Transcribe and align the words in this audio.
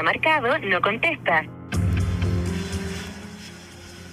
Marcado 0.00 0.68
no 0.68 0.80
contesta. 0.80 1.42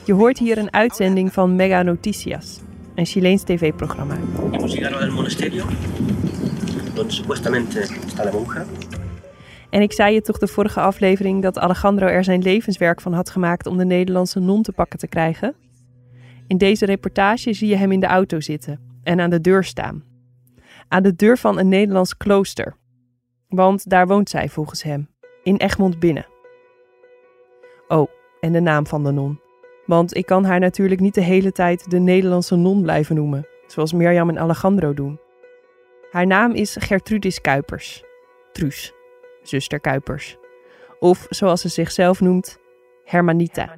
Je 0.05 0.13
hoort 0.13 0.37
hier 0.37 0.57
een 0.57 0.73
uitzending 0.73 1.33
van 1.33 1.55
Mega 1.55 1.81
Noticias, 1.81 2.61
een 2.95 3.05
Chileens 3.05 3.43
tv-programma. 3.43 4.17
En 9.69 9.81
ik 9.81 9.93
zei 9.93 10.13
je 10.13 10.21
toch 10.21 10.37
de 10.37 10.47
vorige 10.47 10.79
aflevering 10.79 11.41
dat 11.41 11.59
Alejandro 11.59 12.07
er 12.07 12.23
zijn 12.23 12.41
levenswerk 12.41 13.01
van 13.01 13.13
had 13.13 13.29
gemaakt 13.29 13.65
om 13.65 13.77
de 13.77 13.85
Nederlandse 13.85 14.39
non 14.39 14.61
te 14.61 14.71
pakken 14.71 14.99
te 14.99 15.07
krijgen? 15.07 15.55
In 16.47 16.57
deze 16.57 16.85
reportage 16.85 17.53
zie 17.53 17.67
je 17.67 17.75
hem 17.75 17.91
in 17.91 17.99
de 17.99 18.05
auto 18.05 18.39
zitten 18.39 18.79
en 19.03 19.19
aan 19.19 19.29
de 19.29 19.41
deur 19.41 19.63
staan. 19.63 20.03
Aan 20.87 21.03
de 21.03 21.15
deur 21.15 21.37
van 21.37 21.59
een 21.59 21.67
Nederlands 21.67 22.17
klooster. 22.17 22.75
Want 23.47 23.89
daar 23.89 24.07
woont 24.07 24.29
zij 24.29 24.49
volgens 24.49 24.83
hem, 24.83 25.09
in 25.49 25.57
Egmond 25.57 25.99
binnen. 25.99 26.27
Oh, 27.87 28.07
en 28.39 28.51
de 28.51 28.59
naam 28.59 28.87
van 28.87 29.03
de 29.03 29.11
non. 29.11 29.41
Want 29.85 30.15
ik 30.15 30.25
kan 30.25 30.43
haar 30.43 30.59
natuurlijk 30.59 31.01
niet 31.01 31.13
de 31.13 31.21
hele 31.21 31.51
tijd 31.51 31.91
de 31.91 31.99
Nederlandse 31.99 32.55
non 32.55 32.81
blijven 32.81 33.15
noemen, 33.15 33.47
zoals 33.67 33.93
Mirjam 33.93 34.29
en 34.29 34.39
Alejandro 34.39 34.93
doen. 34.93 35.19
Haar 36.11 36.27
naam 36.27 36.51
is 36.51 36.75
Gertrudis 36.79 37.41
Kuipers. 37.41 38.03
Truus, 38.51 38.93
zuster 39.43 39.79
Kuipers. 39.79 40.37
Of 40.99 41.25
zoals 41.29 41.61
ze 41.61 41.69
zichzelf 41.69 42.21
noemt, 42.21 42.59
Hermanita. 43.03 43.75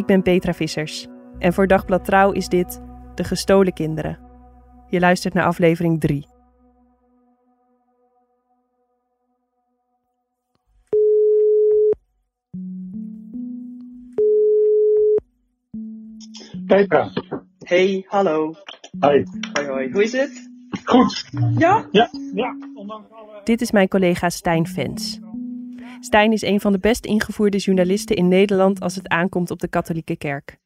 Ik 0.00 0.06
ben 0.06 0.22
Petra 0.22 0.54
Vissers 0.54 1.06
en 1.38 1.52
voor 1.52 1.66
Dagblad 1.66 2.04
Trouw 2.04 2.32
is 2.32 2.48
dit 2.48 2.80
De 3.14 3.24
Gestolen 3.24 3.72
Kinderen. 3.72 4.18
Je 4.88 5.00
luistert 5.00 5.34
naar 5.34 5.44
aflevering 5.44 6.00
3. 6.00 6.26
Petra. 16.66 17.12
Hey, 17.58 18.04
hallo. 18.06 18.54
Hoi. 18.98 19.24
Hoi, 19.52 19.68
hoi. 19.68 19.92
Hoe 19.92 20.02
is 20.02 20.12
het? 20.12 20.50
Goed. 20.84 21.30
Ja? 21.58 21.88
Ja, 21.90 22.10
ja. 22.34 22.56
Ondanks 22.74 23.10
alle... 23.10 23.40
Dit 23.44 23.60
is 23.60 23.70
mijn 23.70 23.88
collega 23.88 24.28
Stijn 24.28 24.66
Vens. 24.66 25.20
Stijn 26.00 26.32
is 26.32 26.42
een 26.42 26.60
van 26.60 26.72
de 26.72 26.78
best 26.78 27.04
ingevoerde 27.06 27.58
journalisten 27.58 28.16
in 28.16 28.28
Nederland 28.28 28.80
als 28.80 28.94
het 28.94 29.08
aankomt 29.08 29.50
op 29.50 29.60
de 29.60 29.68
katholieke 29.68 30.16
kerk. 30.16 30.58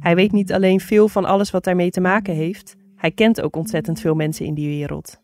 Hij 0.00 0.14
weet 0.14 0.32
niet 0.32 0.52
alleen 0.52 0.80
veel 0.80 1.08
van 1.08 1.24
alles 1.24 1.50
wat 1.50 1.64
daarmee 1.64 1.90
te 1.90 2.00
maken 2.00 2.34
heeft, 2.34 2.76
hij 2.96 3.10
kent 3.10 3.40
ook 3.40 3.56
ontzettend 3.56 4.00
veel 4.00 4.14
mensen 4.14 4.46
in 4.46 4.54
die 4.54 4.68
wereld. 4.68 5.20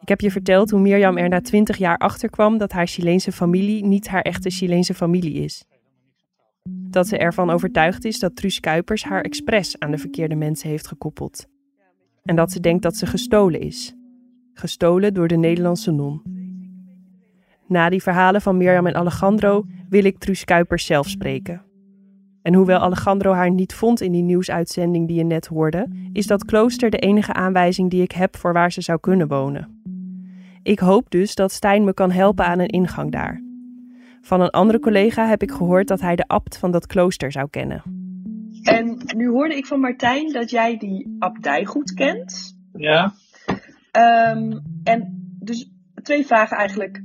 Ik 0.00 0.08
heb 0.08 0.20
je 0.20 0.30
verteld 0.30 0.70
hoe 0.70 0.80
Mirjam 0.80 1.16
er 1.16 1.28
na 1.28 1.40
twintig 1.40 1.76
jaar 1.76 1.98
achter 1.98 2.30
kwam 2.30 2.58
dat 2.58 2.72
haar 2.72 2.86
Chileense 2.86 3.32
familie 3.32 3.84
niet 3.84 4.08
haar 4.08 4.22
echte 4.22 4.50
Chileense 4.50 4.94
familie 4.94 5.34
is. 5.34 5.64
Dat 6.68 7.08
ze 7.08 7.18
ervan 7.18 7.50
overtuigd 7.50 8.04
is 8.04 8.18
dat 8.18 8.36
Truus 8.36 8.60
Kuipers 8.60 9.04
haar 9.04 9.22
expres 9.22 9.78
aan 9.78 9.90
de 9.90 9.98
verkeerde 9.98 10.34
mensen 10.34 10.68
heeft 10.68 10.86
gekoppeld. 10.86 11.46
En 12.22 12.36
dat 12.36 12.52
ze 12.52 12.60
denkt 12.60 12.82
dat 12.82 12.96
ze 12.96 13.06
gestolen 13.06 13.60
is. 13.60 13.94
Gestolen 14.52 15.14
door 15.14 15.28
de 15.28 15.36
Nederlandse 15.36 15.90
non. 15.90 16.41
Na 17.66 17.88
die 17.88 18.02
verhalen 18.02 18.40
van 18.40 18.56
Mirjam 18.56 18.86
en 18.86 18.94
Alejandro 18.94 19.64
wil 19.88 20.04
ik 20.04 20.18
Truus 20.18 20.44
Kuipers 20.44 20.86
zelf 20.86 21.08
spreken. 21.08 21.62
En 22.42 22.54
hoewel 22.54 22.78
Alejandro 22.78 23.32
haar 23.32 23.50
niet 23.50 23.74
vond 23.74 24.00
in 24.00 24.12
die 24.12 24.22
nieuwsuitzending 24.22 25.06
die 25.06 25.16
je 25.16 25.24
net 25.24 25.46
hoorde, 25.46 25.88
is 26.12 26.26
dat 26.26 26.44
klooster 26.44 26.90
de 26.90 26.98
enige 26.98 27.32
aanwijzing 27.32 27.90
die 27.90 28.02
ik 28.02 28.12
heb 28.12 28.36
voor 28.36 28.52
waar 28.52 28.72
ze 28.72 28.80
zou 28.80 29.00
kunnen 29.00 29.28
wonen. 29.28 29.80
Ik 30.62 30.78
hoop 30.78 31.10
dus 31.10 31.34
dat 31.34 31.52
Stijn 31.52 31.84
me 31.84 31.94
kan 31.94 32.10
helpen 32.10 32.44
aan 32.44 32.58
een 32.58 32.68
ingang 32.68 33.12
daar. 33.12 33.42
Van 34.20 34.40
een 34.40 34.50
andere 34.50 34.78
collega 34.78 35.26
heb 35.26 35.42
ik 35.42 35.50
gehoord 35.50 35.88
dat 35.88 36.00
hij 36.00 36.16
de 36.16 36.26
abt 36.26 36.58
van 36.58 36.70
dat 36.70 36.86
klooster 36.86 37.32
zou 37.32 37.48
kennen. 37.50 37.82
En 38.62 38.98
nu 39.16 39.28
hoorde 39.28 39.56
ik 39.56 39.66
van 39.66 39.80
Martijn 39.80 40.32
dat 40.32 40.50
jij 40.50 40.76
die 40.76 41.16
abdij 41.18 41.64
goed 41.64 41.94
kent. 41.94 42.56
Ja. 42.72 43.12
Um, 44.32 44.62
en 44.84 45.28
dus 45.38 45.70
twee 46.02 46.26
vragen 46.26 46.56
eigenlijk. 46.56 47.02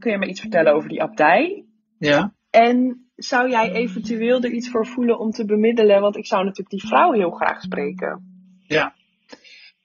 Kun 0.00 0.10
je 0.10 0.18
me 0.18 0.26
iets 0.26 0.40
vertellen 0.40 0.74
over 0.74 0.88
die 0.88 1.02
abdij? 1.02 1.64
Ja. 1.98 2.34
En 2.50 3.10
zou 3.16 3.50
jij 3.50 3.72
eventueel 3.72 4.42
er 4.42 4.50
iets 4.50 4.70
voor 4.70 4.86
voelen 4.86 5.18
om 5.18 5.30
te 5.30 5.44
bemiddelen? 5.44 6.00
Want 6.00 6.16
ik 6.16 6.26
zou 6.26 6.44
natuurlijk 6.44 6.70
die 6.70 6.86
vrouw 6.86 7.12
heel 7.12 7.30
graag 7.30 7.60
spreken. 7.60 8.24
Ja. 8.66 8.94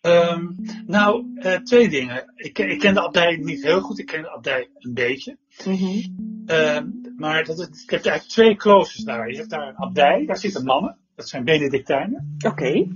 Um, 0.01 0.55
nou, 0.85 1.25
uh, 1.35 1.53
twee 1.53 1.89
dingen. 1.89 2.33
Ik, 2.35 2.59
ik, 2.59 2.79
ken 2.79 2.93
de 2.93 3.01
abdij 3.01 3.35
niet 3.35 3.63
heel 3.63 3.81
goed. 3.81 3.99
Ik 3.99 4.05
ken 4.05 4.21
de 4.21 4.29
abdij 4.29 4.69
een 4.77 4.93
beetje. 4.93 5.37
Mm 5.65 5.73
-hmm. 5.73 6.43
uh, 6.47 6.79
maar 7.15 7.43
dat 7.43 7.59
is, 7.59 7.65
ik 7.65 7.89
heb 7.89 8.05
eigenlijk 8.05 8.33
twee 8.33 8.55
kloosters 8.55 9.03
daar. 9.03 9.29
Je 9.31 9.37
hebt 9.37 9.49
daar 9.49 9.67
een 9.67 9.77
abdij, 9.77 10.25
daar 10.25 10.37
zitten 10.37 10.63
mannen. 10.63 10.97
Dat 11.15 11.29
zijn 11.29 11.43
Benedictijnen. 11.43 12.35
Oké. 12.37 12.47
Okay. 12.47 12.91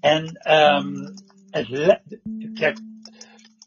En 0.00 0.52
um, 0.52 1.14
het, 1.50 2.20
kijk, 2.54 2.78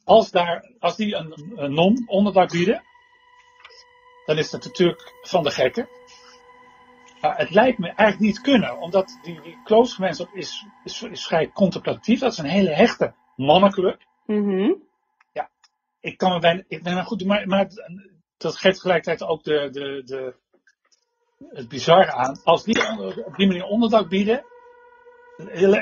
als, 0.05 0.31
daar, 0.31 0.71
als 0.79 0.95
die 0.95 1.15
een, 1.15 1.53
een 1.55 1.73
non 1.73 2.03
onderdak 2.07 2.51
bieden, 2.51 2.83
dan 4.25 4.37
is 4.37 4.49
dat 4.49 4.63
natuurlijk 4.63 5.13
van 5.21 5.43
de 5.43 5.51
gekken. 5.51 5.89
Maar 7.21 7.37
het 7.37 7.49
lijkt 7.49 7.77
me 7.77 7.87
eigenlijk 7.87 8.19
niet 8.19 8.41
kunnen, 8.41 8.77
omdat 8.77 9.19
die, 9.23 9.41
die 9.41 9.61
kloostergemeenschap 9.63 10.33
is, 10.33 10.65
is, 10.83 11.01
is 11.01 11.25
vrij 11.25 11.51
contemplatief. 11.51 12.19
Dat 12.19 12.31
is 12.31 12.37
een 12.37 12.45
hele 12.45 12.69
hechte 12.69 13.13
mannenclub. 13.35 14.01
Mm 14.25 14.43
-hmm. 14.43 14.83
Ja, 15.33 15.49
ik 15.99 16.17
kan 16.17 16.31
me 16.31 16.39
bijna, 16.39 16.63
ik 16.67 16.83
ben 16.83 17.03
goed, 17.03 17.25
maar, 17.25 17.47
maar 17.47 17.67
dat 18.37 18.57
geeft 18.57 18.75
tegelijkertijd 18.75 19.29
ook 19.29 19.43
de, 19.43 19.69
de, 19.71 20.01
de, 20.05 20.35
het 21.49 21.69
bizarre 21.69 22.11
aan. 22.11 22.41
Als 22.43 22.63
die 22.63 22.89
onder, 22.89 23.25
op 23.25 23.35
die 23.35 23.47
manier 23.47 23.63
onderdak 23.63 24.09
bieden, 24.09 24.45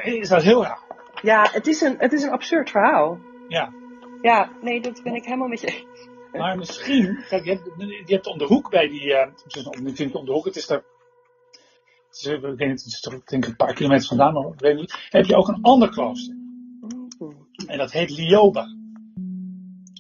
is 0.04 0.30
dat 0.30 0.44
heel 0.44 0.64
raar. 0.64 0.82
Ja, 1.22 1.50
het 1.52 1.68
is 1.68 1.82
een, 1.82 1.96
het 1.98 2.14
is 2.14 2.24
een 2.24 2.32
absurd 2.32 2.70
verhaal. 2.70 3.20
Ja. 3.48 3.74
Ja, 4.24 4.52
nee, 4.62 4.82
dat 4.82 5.04
ben 5.04 5.16
ik 5.16 5.24
helemaal 5.24 5.48
met 5.48 5.62
je. 5.62 5.84
Maar 6.32 6.58
misschien, 6.58 7.24
kijk, 7.30 7.46
je 7.46 7.50
hebt, 7.50 7.70
je 8.08 8.14
hebt 8.14 8.28
om 8.28 8.38
de 8.38 8.46
hoek 8.46 8.70
bij 8.70 8.88
die, 8.88 9.06
uh, 9.06 9.20
het 9.20 9.44
is 9.46 10.00
niet 10.00 10.14
om 10.14 10.26
de 10.26 10.32
hoek, 10.32 10.46
het 10.46 10.56
is 10.56 10.70
er, 10.70 10.84
het 12.08 12.18
is, 12.18 12.26
ik 12.26 12.42
weet 12.42 12.58
niet, 12.58 12.84
het 12.84 12.86
is 12.86 13.00
toch, 13.00 13.14
ik 13.14 13.28
denk 13.28 13.46
een 13.46 13.56
paar 13.56 13.74
kilometer 13.74 14.08
vandaan, 14.08 14.34
maar 14.34 14.54
ik 14.54 14.60
weet 14.60 14.76
niet, 14.76 15.08
heb 15.10 15.26
je 15.26 15.36
ook 15.36 15.48
een 15.48 15.62
ander 15.62 15.90
klooster. 15.90 16.36
En 17.68 17.78
dat 17.78 17.92
heet 17.92 18.10
Lioba. 18.10 18.68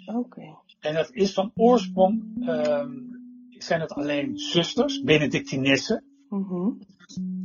Oké. 0.06 0.18
Okay. 0.18 0.56
En 0.80 0.94
dat 0.94 1.12
is 1.12 1.34
van 1.34 1.52
oorsprong, 1.56 2.48
um, 2.50 3.22
zijn 3.50 3.81
het 3.81 3.94
alleen 3.94 4.38
zusters, 4.38 5.02
Benedictinessen. 5.02 6.04
Mm 6.30 6.44
-hmm. 6.44 6.80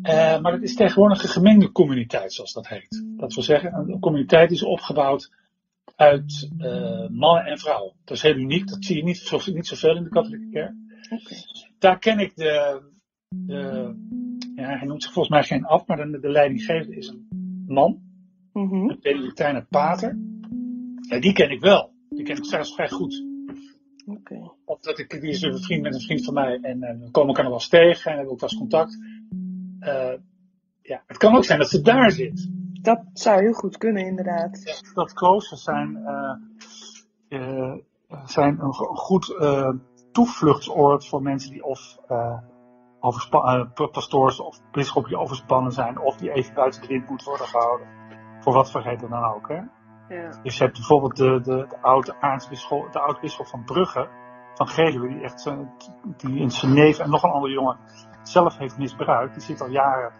uh, 0.02 0.40
maar 0.40 0.52
het 0.52 0.62
is 0.62 0.74
tegenwoordig 0.74 1.22
een 1.22 1.28
gemengde 1.28 1.72
communiteit, 1.72 2.32
zoals 2.32 2.52
dat 2.52 2.68
heet. 2.68 3.04
Dat 3.16 3.34
wil 3.34 3.44
zeggen, 3.44 3.74
een 3.74 4.00
communiteit 4.00 4.50
is 4.50 4.62
opgebouwd 4.62 5.30
uit 5.98 6.50
uh, 6.58 7.08
mannen 7.08 7.44
en 7.44 7.58
vrouwen. 7.58 7.92
Dat 8.04 8.16
is 8.16 8.22
heel 8.22 8.36
uniek, 8.36 8.68
dat 8.68 8.84
zie 8.84 8.96
je 8.96 9.02
niet, 9.02 9.18
zo, 9.18 9.40
niet 9.52 9.66
zoveel 9.66 9.96
in 9.96 10.02
de 10.02 10.08
katholieke 10.08 10.48
kerk. 10.50 10.74
Okay. 11.04 11.38
Daar 11.78 11.98
ken 11.98 12.18
ik 12.18 12.36
de, 12.36 12.82
de, 13.28 13.94
ja, 14.54 14.78
hij 14.78 14.86
noemt 14.86 15.02
zich 15.02 15.12
volgens 15.12 15.34
mij 15.34 15.44
geen 15.44 15.64
af, 15.64 15.86
maar 15.86 15.96
de, 15.96 16.20
de 16.20 16.30
leidinggevende 16.30 16.96
is 16.96 17.08
een 17.08 17.26
man. 17.66 18.00
Mm 18.52 18.68
-hmm. 18.68 18.90
Een 18.90 18.98
Benedictijner 19.00 19.66
pater. 19.66 20.18
Ja, 21.08 21.20
die 21.20 21.32
ken 21.32 21.50
ik 21.50 21.60
wel. 21.60 21.92
Die 22.08 22.24
ken 22.24 22.36
ik 22.36 22.44
zelfs 22.44 22.74
vrij 22.74 22.88
goed. 22.88 23.24
Okay. 24.06 24.50
Omdat 24.64 24.98
ik, 24.98 25.20
die 25.20 25.30
is 25.30 25.42
een 25.42 25.62
vriend 25.62 25.82
met 25.82 25.94
een 25.94 26.00
vriend 26.00 26.24
van 26.24 26.34
mij 26.34 26.58
en 26.62 26.82
uh, 26.82 26.90
we 26.90 27.10
komen 27.10 27.28
elkaar 27.28 27.44
nog 27.44 27.52
wel 27.52 27.52
eens 27.52 27.68
tegen 27.68 28.10
en 28.10 28.16
hebben 28.16 28.32
ook 28.32 28.40
wel 28.40 28.50
eens 28.50 28.58
contact. 28.58 28.98
Uh, 29.80 30.12
Ja, 30.82 31.02
het 31.06 31.16
kan 31.16 31.36
ook 31.36 31.44
zijn 31.44 31.58
dat 31.58 31.70
ze 31.70 31.80
daar 31.80 32.10
zit. 32.10 32.50
Dat 32.82 33.00
zou 33.12 33.40
heel 33.40 33.52
goed 33.52 33.76
kunnen, 33.76 34.06
inderdaad. 34.06 34.82
Dat 34.94 35.12
kloosters 35.12 35.62
zijn, 35.62 35.96
uh, 37.28 37.40
uh, 37.40 37.74
zijn 38.24 38.60
een, 38.60 38.74
goed 38.74 39.36
uh, 39.40 39.70
toevluchtsoord 40.12 41.08
voor 41.08 41.22
mensen 41.22 41.50
die 41.50 41.64
of 41.64 41.98
pastoors 43.90 44.40
of 44.40 44.60
bisschoppen 44.72 45.10
die 45.10 45.20
overspannen 45.20 45.72
zijn, 45.72 45.98
of 45.98 46.16
die 46.16 46.32
even 46.32 46.54
buiten 46.54 46.80
de 46.80 46.86
wind 46.86 47.08
moeten 47.08 47.28
worden 47.28 47.46
gehouden. 47.46 47.86
Voor 48.40 48.52
wat 48.52 48.70
voor 48.70 48.82
reden 48.82 49.10
dan 49.10 49.24
ook. 49.24 49.48
Hè? 49.48 49.60
Ja. 50.08 50.40
Dus 50.42 50.56
je 50.56 50.64
hebt 50.64 50.76
bijvoorbeeld 50.76 51.16
de, 51.16 51.40
de, 51.40 51.66
de 51.68 51.78
oude 51.80 52.20
aartsbisschop, 52.20 52.92
de 52.92 53.00
oude 53.00 53.20
bisschop 53.20 53.46
van 53.46 53.64
Brugge, 53.64 54.08
van 54.54 54.68
Geluwe, 54.68 55.08
die 55.08 55.20
echt 55.20 55.50
die 56.16 56.38
in 56.38 56.50
zijn 56.50 56.72
neef 56.72 56.98
en 56.98 57.10
nog 57.10 57.22
een 57.22 57.30
andere 57.30 57.52
jongen 57.52 57.78
zelf 58.22 58.58
heeft 58.58 58.78
misbruikt. 58.78 59.34
Die 59.34 59.42
zit 59.42 59.60
al 59.60 59.68
jaren 59.68 60.12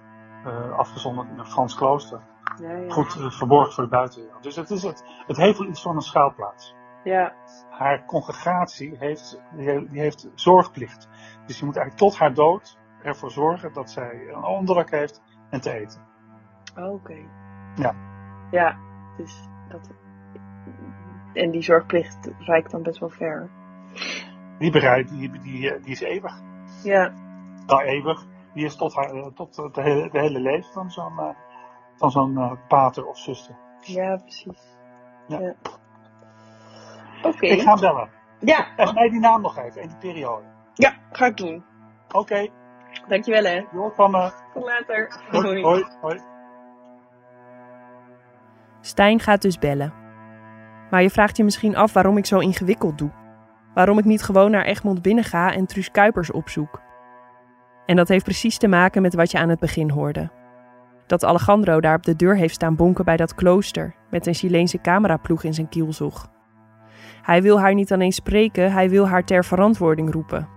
uh, 0.47 0.79
afgezonderd 0.79 1.29
in 1.29 1.39
een 1.39 1.47
Frans 1.47 1.75
klooster. 1.75 2.21
Ja, 2.61 2.77
ja. 2.77 2.91
Goed 2.91 3.15
uh, 3.15 3.31
verborgen 3.31 3.73
voor 3.73 3.85
de 3.85 3.91
buitenwereld. 3.91 4.43
Dus 4.43 4.57
het, 4.57 4.71
is 4.71 4.83
het, 4.83 5.05
het 5.27 5.37
heeft 5.37 5.59
wel 5.59 5.69
iets 5.69 5.83
van 5.83 5.97
een 5.97 6.03
schuilplaats. 6.03 6.75
Ja. 7.05 7.33
Haar 7.71 8.05
congregatie 8.05 8.97
heeft, 8.99 9.43
die 9.91 10.01
heeft 10.01 10.29
zorgplicht. 10.35 11.09
Dus 11.47 11.59
je 11.59 11.65
moet 11.65 11.77
eigenlijk 11.77 12.11
tot 12.11 12.19
haar 12.19 12.35
dood 12.35 12.79
ervoor 13.03 13.31
zorgen 13.31 13.73
dat 13.73 13.91
zij 13.91 14.29
een 14.29 14.45
onderdak 14.45 14.91
heeft 14.91 15.23
en 15.51 15.61
te 15.61 15.73
eten. 15.73 16.01
Oh, 16.77 16.85
Oké. 16.85 16.95
Okay. 16.95 17.29
Ja. 17.75 17.95
Ja, 18.51 18.77
dus 19.17 19.49
dat. 19.69 19.91
En 21.33 21.51
die 21.51 21.63
zorgplicht 21.63 22.31
reikt 22.39 22.71
dan 22.71 22.83
best 22.83 22.99
wel 22.99 23.11
ver. 23.11 23.51
Die, 24.59 24.71
bereid, 24.71 25.09
die, 25.09 25.31
die, 25.31 25.81
die 25.81 25.91
is 25.91 26.01
eeuwig. 26.01 26.43
Ja. 26.83 27.13
Nou, 27.67 27.83
eeuwig. 27.83 28.27
Die 28.55 28.65
is 28.65 28.77
tot, 28.77 28.95
haar, 28.95 29.33
tot 29.35 29.55
de, 29.55 29.83
hele, 29.83 30.11
de 30.11 30.21
hele 30.21 30.41
leven 30.41 30.73
van 30.73 30.91
zo'n 30.91 31.13
uh, 31.13 31.29
van 31.99 32.11
zo'n 32.11 32.33
uh, 32.33 32.53
pater 32.69 33.07
of 33.07 33.19
zuster. 33.19 33.55
Ja, 33.81 34.17
precies. 34.17 34.77
Ja. 35.27 35.39
ja. 35.41 35.55
Oké. 37.19 37.29
Okay. 37.29 37.51
Ik 37.51 37.61
ga 37.61 37.75
bellen. 37.75 38.11
Ja. 38.39 38.77
En 38.77 38.95
mij 38.95 39.09
die 39.09 39.21
naam 39.21 39.41
nog 39.41 39.59
even 39.59 39.83
en 39.83 39.89
die 39.89 39.99
periode. 39.99 40.45
Ja, 40.75 40.95
ga 41.13 41.27
ik 41.27 41.37
doen. 41.37 41.65
Oké. 42.07 42.19
Okay. 42.19 42.51
Dankjewel 43.09 43.45
hè. 43.45 43.55
Je 43.55 43.67
hoort 43.73 43.95
van 43.95 44.11
me. 44.11 44.31
Tot 44.55 44.65
later. 44.65 45.21
Hoi. 45.31 45.63
Hoi. 45.63 45.85
hoi. 46.01 46.21
Stijn 48.81 49.21
gaat 49.21 49.43
dus 49.43 49.59
bellen. 49.59 49.93
Maar 50.91 51.03
je 51.03 51.11
vraagt 51.11 51.37
je 51.37 51.45
misschien 51.45 51.77
af 51.77 51.93
waarom 51.93 52.17
ik 52.17 52.27
zo 52.27 52.39
ingewikkeld 52.39 52.99
doe. 52.99 53.11
Waarom 53.75 53.99
ik 53.99 54.05
niet 54.05 54.23
gewoon 54.23 54.51
naar 54.51 54.65
Egmond 54.65 55.03
binnen 55.03 55.25
ga 55.25 55.53
en 55.53 55.67
Truus 55.67 55.91
Kuipers 55.91 56.31
opzoek. 56.31 56.81
En 57.87 57.97
dat 57.97 58.09
heeft 58.09 58.25
precies 58.25 58.59
te 58.59 58.69
maken 58.69 59.03
met 59.03 59.15
wat 59.15 59.31
je 59.31 59.39
aan 59.39 59.49
het 59.49 59.59
begin 59.59 59.91
hoorde. 59.91 60.31
Dat 61.09 61.25
Alejandro 61.25 61.81
daar 61.81 61.97
op 61.97 62.03
de 62.03 62.17
deur 62.17 62.37
heeft 62.37 62.55
staan 62.55 62.77
bonken 62.77 63.05
bij 63.05 63.17
dat 63.17 63.35
klooster 63.35 63.95
met 64.11 64.27
een 64.27 64.35
Chileense 64.35 64.81
cameraploeg 64.81 65.45
in 65.45 65.55
zijn 65.55 65.69
kielzog. 65.69 66.31
Hij 67.23 67.43
wil 67.43 67.61
haar 67.61 67.75
niet 67.75 67.93
alleen 67.93 68.13
spreken, 68.13 68.73
hij 68.73 68.91
wil 68.91 69.09
haar 69.09 69.25
ter 69.25 69.45
verantwoording 69.45 70.13
roepen. 70.13 70.49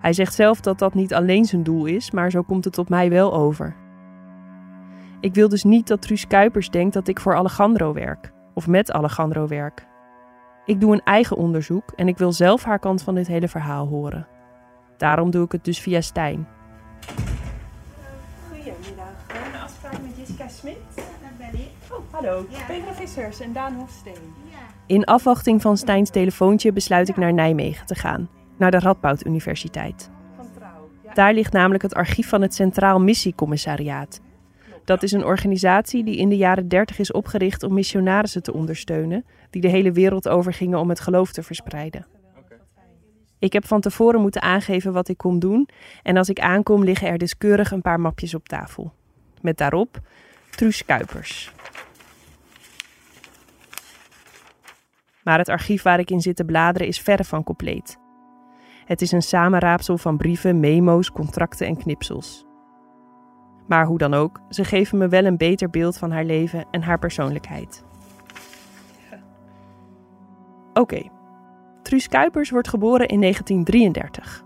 Hij 0.00 0.12
zegt 0.12 0.34
zelf 0.34 0.60
dat 0.60 0.78
dat 0.78 0.94
niet 0.94 1.14
alleen 1.14 1.44
zijn 1.44 1.62
doel 1.62 1.86
is, 1.86 2.10
maar 2.10 2.30
zo 2.30 2.42
komt 2.42 2.64
het 2.64 2.78
op 2.78 2.88
mij 2.88 3.10
wel 3.10 3.34
over. 3.34 3.76
Ik 5.20 5.34
wil 5.34 5.48
dus 5.48 5.64
niet 5.64 5.88
dat 5.88 6.02
Truus 6.02 6.26
Kuipers 6.26 6.70
denkt 6.70 6.94
dat 6.94 7.08
ik 7.08 7.20
voor 7.20 7.34
Alejandro 7.34 7.92
werk, 7.92 8.32
of 8.54 8.66
met 8.66 8.92
Alejandro 8.92 9.46
werk. 9.46 9.86
Ik 10.64 10.80
doe 10.80 10.92
een 10.92 11.04
eigen 11.04 11.36
onderzoek 11.36 11.92
en 11.96 12.08
ik 12.08 12.18
wil 12.18 12.32
zelf 12.32 12.64
haar 12.64 12.78
kant 12.78 13.02
van 13.02 13.14
dit 13.14 13.26
hele 13.26 13.48
verhaal 13.48 13.86
horen. 13.86 14.26
Daarom 14.96 15.30
doe 15.30 15.44
ik 15.44 15.52
het 15.52 15.64
dus 15.64 15.80
via 15.80 16.00
Stijn. 16.00 16.46
Hallo. 22.24 22.46
Ja. 22.50 22.64
Petra 22.66 22.94
Vissers 22.94 23.40
en 23.40 23.52
Daan 23.52 23.74
Hofsteen. 23.74 24.34
In 24.86 25.04
afwachting 25.04 25.62
van 25.62 25.76
Stijns 25.76 26.10
telefoontje 26.10 26.72
besluit 26.72 27.08
ik 27.08 27.16
naar 27.16 27.32
Nijmegen 27.32 27.86
te 27.86 27.94
gaan, 27.94 28.28
naar 28.56 28.70
de 28.70 28.78
Radboud 28.78 29.26
Universiteit. 29.26 30.10
Daar 31.14 31.34
ligt 31.34 31.52
namelijk 31.52 31.82
het 31.82 31.94
archief 31.94 32.28
van 32.28 32.42
het 32.42 32.54
Centraal 32.54 33.00
Missiecommissariaat. 33.00 34.20
Dat 34.84 35.02
is 35.02 35.12
een 35.12 35.24
organisatie 35.24 36.04
die 36.04 36.16
in 36.16 36.28
de 36.28 36.36
jaren 36.36 36.68
30 36.68 36.98
is 36.98 37.12
opgericht 37.12 37.62
om 37.62 37.74
missionarissen 37.74 38.42
te 38.42 38.52
ondersteunen, 38.52 39.24
die 39.50 39.62
de 39.62 39.68
hele 39.68 39.92
wereld 39.92 40.28
over 40.28 40.52
gingen 40.52 40.78
om 40.78 40.88
het 40.88 41.00
geloof 41.00 41.32
te 41.32 41.42
verspreiden. 41.42 42.06
Ik 43.38 43.52
heb 43.52 43.66
van 43.66 43.80
tevoren 43.80 44.20
moeten 44.20 44.42
aangeven 44.42 44.92
wat 44.92 45.08
ik 45.08 45.16
kom 45.16 45.38
doen 45.38 45.68
en 46.02 46.16
als 46.16 46.28
ik 46.28 46.40
aankom 46.40 46.84
liggen 46.84 47.08
er 47.08 47.18
dus 47.18 47.38
keurig 47.38 47.70
een 47.70 47.82
paar 47.82 48.00
mapjes 48.00 48.34
op 48.34 48.48
tafel. 48.48 48.92
Met 49.40 49.56
daarop 49.56 50.00
Truus 50.50 50.84
Kuipers. 50.84 51.52
Maar 55.24 55.38
het 55.38 55.48
archief 55.48 55.82
waar 55.82 55.98
ik 55.98 56.10
in 56.10 56.20
zit 56.20 56.36
te 56.36 56.44
bladeren 56.44 56.88
is 56.88 57.00
verre 57.00 57.24
van 57.24 57.44
compleet. 57.44 57.98
Het 58.84 59.02
is 59.02 59.12
een 59.12 59.22
samenraapsel 59.22 59.98
van 59.98 60.16
brieven, 60.16 60.60
memo's, 60.60 61.10
contracten 61.10 61.66
en 61.66 61.76
knipsels. 61.76 62.44
Maar 63.66 63.86
hoe 63.86 63.98
dan 63.98 64.14
ook, 64.14 64.40
ze 64.48 64.64
geven 64.64 64.98
me 64.98 65.08
wel 65.08 65.24
een 65.24 65.36
beter 65.36 65.70
beeld 65.70 65.98
van 65.98 66.10
haar 66.10 66.24
leven 66.24 66.66
en 66.70 66.82
haar 66.82 66.98
persoonlijkheid. 66.98 67.84
Oké, 70.68 70.80
okay. 70.80 71.10
Truus 71.82 72.08
Kuipers 72.08 72.50
wordt 72.50 72.68
geboren 72.68 73.08
in 73.08 73.20
1933. 73.20 74.44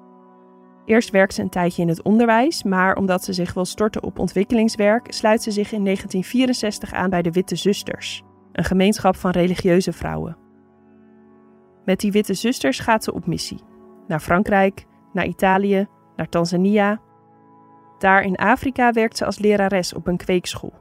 Eerst 0.85 1.11
werkt 1.11 1.35
ze 1.35 1.43
een 1.43 1.49
tijdje 1.49 1.83
in 1.83 1.89
het 1.89 2.03
onderwijs, 2.03 2.63
maar 2.63 2.97
omdat 2.97 3.25
ze 3.25 3.33
zich 3.33 3.55
wil 3.55 3.65
storten 3.65 4.03
op 4.03 4.19
ontwikkelingswerk, 4.19 5.13
sluit 5.13 5.43
ze 5.43 5.51
zich 5.51 5.73
in 5.73 5.85
1964 5.85 6.93
aan 6.93 7.11
bij 7.11 7.23
de 7.23 7.31
Witte 7.31 7.57
Zusters, 7.57 8.23
een 8.53 8.65
gemeenschap 8.65 9.17
van 9.17 9.31
religieuze 9.31 9.93
vrouwen. 9.93 10.44
Met 11.85 12.01
die 12.01 12.13
Witte 12.13 12.35
Zusters 12.35 12.79
gaat 12.79 13.05
ze 13.05 13.15
op 13.15 13.27
missie. 13.27 13.61
Naar 14.07 14.21
Frankrijk, 14.21 14.87
naar 15.13 15.27
Italië, 15.27 15.87
naar 16.17 16.29
Tanzania. 16.29 17.01
Daar 17.99 18.23
in 18.23 18.37
Afrika 18.37 18.93
werkt 18.93 19.17
ze 19.17 19.25
als 19.25 19.39
lerares 19.39 19.95
op 19.95 20.07
een 20.07 20.17
kweekschool. 20.17 20.73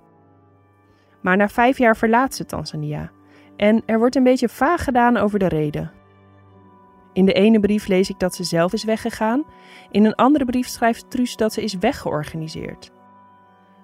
Maar 1.21 1.37
na 1.37 1.47
vijf 1.47 1.77
jaar 1.77 1.97
verlaat 1.97 2.35
ze 2.35 2.45
Tanzania 2.45 3.11
en 3.55 3.83
er 3.85 3.99
wordt 3.99 4.15
een 4.15 4.23
beetje 4.23 4.49
vaag 4.49 4.83
gedaan 4.83 5.17
over 5.17 5.39
de 5.39 5.47
reden. 5.47 5.91
In 7.13 7.25
de 7.25 7.33
ene 7.33 7.59
brief 7.59 7.87
lees 7.87 8.09
ik 8.09 8.19
dat 8.19 8.35
ze 8.35 8.43
zelf 8.43 8.73
is 8.73 8.83
weggegaan. 8.83 9.43
In 9.91 10.05
een 10.05 10.15
andere 10.15 10.45
brief 10.45 10.67
schrijft 10.67 11.09
Truus 11.09 11.35
dat 11.35 11.53
ze 11.53 11.63
is 11.63 11.73
weggeorganiseerd. 11.73 12.91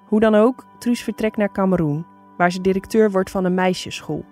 Hoe 0.05 0.19
dan 0.19 0.35
ook, 0.35 0.65
Truus 0.79 1.03
vertrekt 1.03 1.37
naar 1.37 1.51
Cameroen, 1.51 2.05
waar 2.37 2.51
ze 2.51 2.61
directeur 2.61 3.11
wordt 3.11 3.29
van 3.29 3.45
een 3.45 3.53
meisjesschool. 3.53 4.25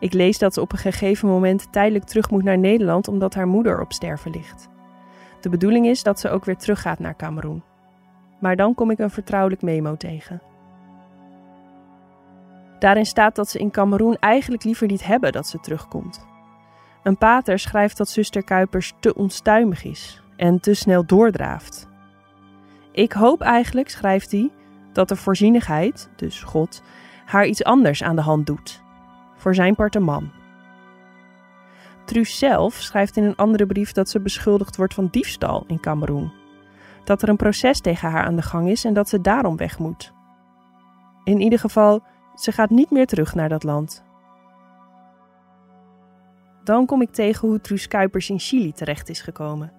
Ik 0.00 0.12
lees 0.12 0.38
dat 0.38 0.54
ze 0.54 0.60
op 0.60 0.72
een 0.72 0.78
gegeven 0.78 1.28
moment 1.28 1.72
tijdelijk 1.72 2.04
terug 2.04 2.30
moet 2.30 2.42
naar 2.42 2.58
Nederland 2.58 3.08
omdat 3.08 3.34
haar 3.34 3.46
moeder 3.46 3.80
op 3.80 3.92
sterven 3.92 4.30
ligt. 4.30 4.68
De 5.40 5.48
bedoeling 5.48 5.86
is 5.86 6.02
dat 6.02 6.20
ze 6.20 6.30
ook 6.30 6.44
weer 6.44 6.56
teruggaat 6.56 6.98
naar 6.98 7.16
Cameroen. 7.16 7.62
Maar 8.40 8.56
dan 8.56 8.74
kom 8.74 8.90
ik 8.90 8.98
een 8.98 9.10
vertrouwelijk 9.10 9.62
memo 9.62 9.96
tegen. 9.96 10.42
Daarin 12.78 13.06
staat 13.06 13.34
dat 13.34 13.48
ze 13.48 13.58
in 13.58 13.70
Cameroen 13.70 14.16
eigenlijk 14.16 14.64
liever 14.64 14.86
niet 14.86 15.04
hebben 15.04 15.32
dat 15.32 15.46
ze 15.46 15.60
terugkomt. 15.60 16.26
Een 17.02 17.18
pater 17.18 17.58
schrijft 17.58 17.96
dat 17.96 18.08
zuster 18.08 18.44
Kuipers 18.44 18.92
te 19.00 19.14
onstuimig 19.14 19.84
is 19.84 20.22
en 20.36 20.60
te 20.60 20.74
snel 20.74 21.06
doordraaft. 21.06 21.88
Ik 22.92 23.12
hoop 23.12 23.40
eigenlijk, 23.40 23.88
schrijft 23.88 24.32
hij, 24.32 24.50
dat 24.92 25.08
de 25.08 25.16
voorzienigheid, 25.16 26.10
dus 26.16 26.42
God, 26.42 26.82
haar 27.24 27.46
iets 27.46 27.64
anders 27.64 28.02
aan 28.02 28.16
de 28.16 28.22
hand 28.22 28.46
doet. 28.46 28.82
Voor 29.40 29.54
zijn 29.54 29.74
parte 29.74 30.00
man. 30.00 30.30
Truus 32.04 32.38
zelf 32.38 32.74
schrijft 32.74 33.16
in 33.16 33.24
een 33.24 33.36
andere 33.36 33.66
brief 33.66 33.92
dat 33.92 34.08
ze 34.08 34.20
beschuldigd 34.20 34.76
wordt 34.76 34.94
van 34.94 35.08
diefstal 35.10 35.64
in 35.66 35.80
Cameroen. 35.80 36.32
Dat 37.04 37.22
er 37.22 37.28
een 37.28 37.36
proces 37.36 37.80
tegen 37.80 38.10
haar 38.10 38.24
aan 38.24 38.36
de 38.36 38.42
gang 38.42 38.68
is 38.68 38.84
en 38.84 38.94
dat 38.94 39.08
ze 39.08 39.20
daarom 39.20 39.56
weg 39.56 39.78
moet. 39.78 40.12
In 41.24 41.40
ieder 41.40 41.58
geval, 41.58 42.02
ze 42.34 42.52
gaat 42.52 42.70
niet 42.70 42.90
meer 42.90 43.06
terug 43.06 43.34
naar 43.34 43.48
dat 43.48 43.62
land. 43.62 44.04
Dan 46.64 46.86
kom 46.86 47.02
ik 47.02 47.10
tegen 47.10 47.48
hoe 47.48 47.60
Truus 47.60 47.88
Kuipers 47.88 48.30
in 48.30 48.38
Chili 48.38 48.72
terecht 48.72 49.08
is 49.08 49.20
gekomen. 49.20 49.72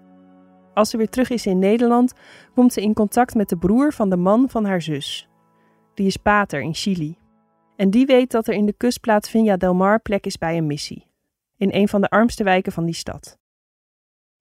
Als 0.73 0.89
ze 0.89 0.97
weer 0.97 1.09
terug 1.09 1.29
is 1.29 1.45
in 1.45 1.59
Nederland, 1.59 2.13
komt 2.55 2.73
ze 2.73 2.81
in 2.81 2.93
contact 2.93 3.35
met 3.35 3.49
de 3.49 3.57
broer 3.57 3.93
van 3.93 4.09
de 4.09 4.17
man 4.17 4.49
van 4.49 4.65
haar 4.65 4.81
zus. 4.81 5.29
Die 5.93 6.07
is 6.07 6.17
pater 6.17 6.61
in 6.61 6.73
Chili. 6.73 7.20
En 7.81 7.89
die 7.89 8.05
weet 8.05 8.31
dat 8.31 8.47
er 8.47 8.53
in 8.53 8.65
de 8.65 8.73
kustplaats 8.73 9.29
Viña 9.29 9.57
del 9.57 9.75
Mar 9.75 9.99
plek 9.99 10.25
is 10.25 10.37
bij 10.37 10.57
een 10.57 10.67
missie. 10.67 11.07
In 11.57 11.69
een 11.73 11.87
van 11.87 12.01
de 12.01 12.09
armste 12.09 12.43
wijken 12.43 12.71
van 12.71 12.85
die 12.85 12.93
stad. 12.93 13.39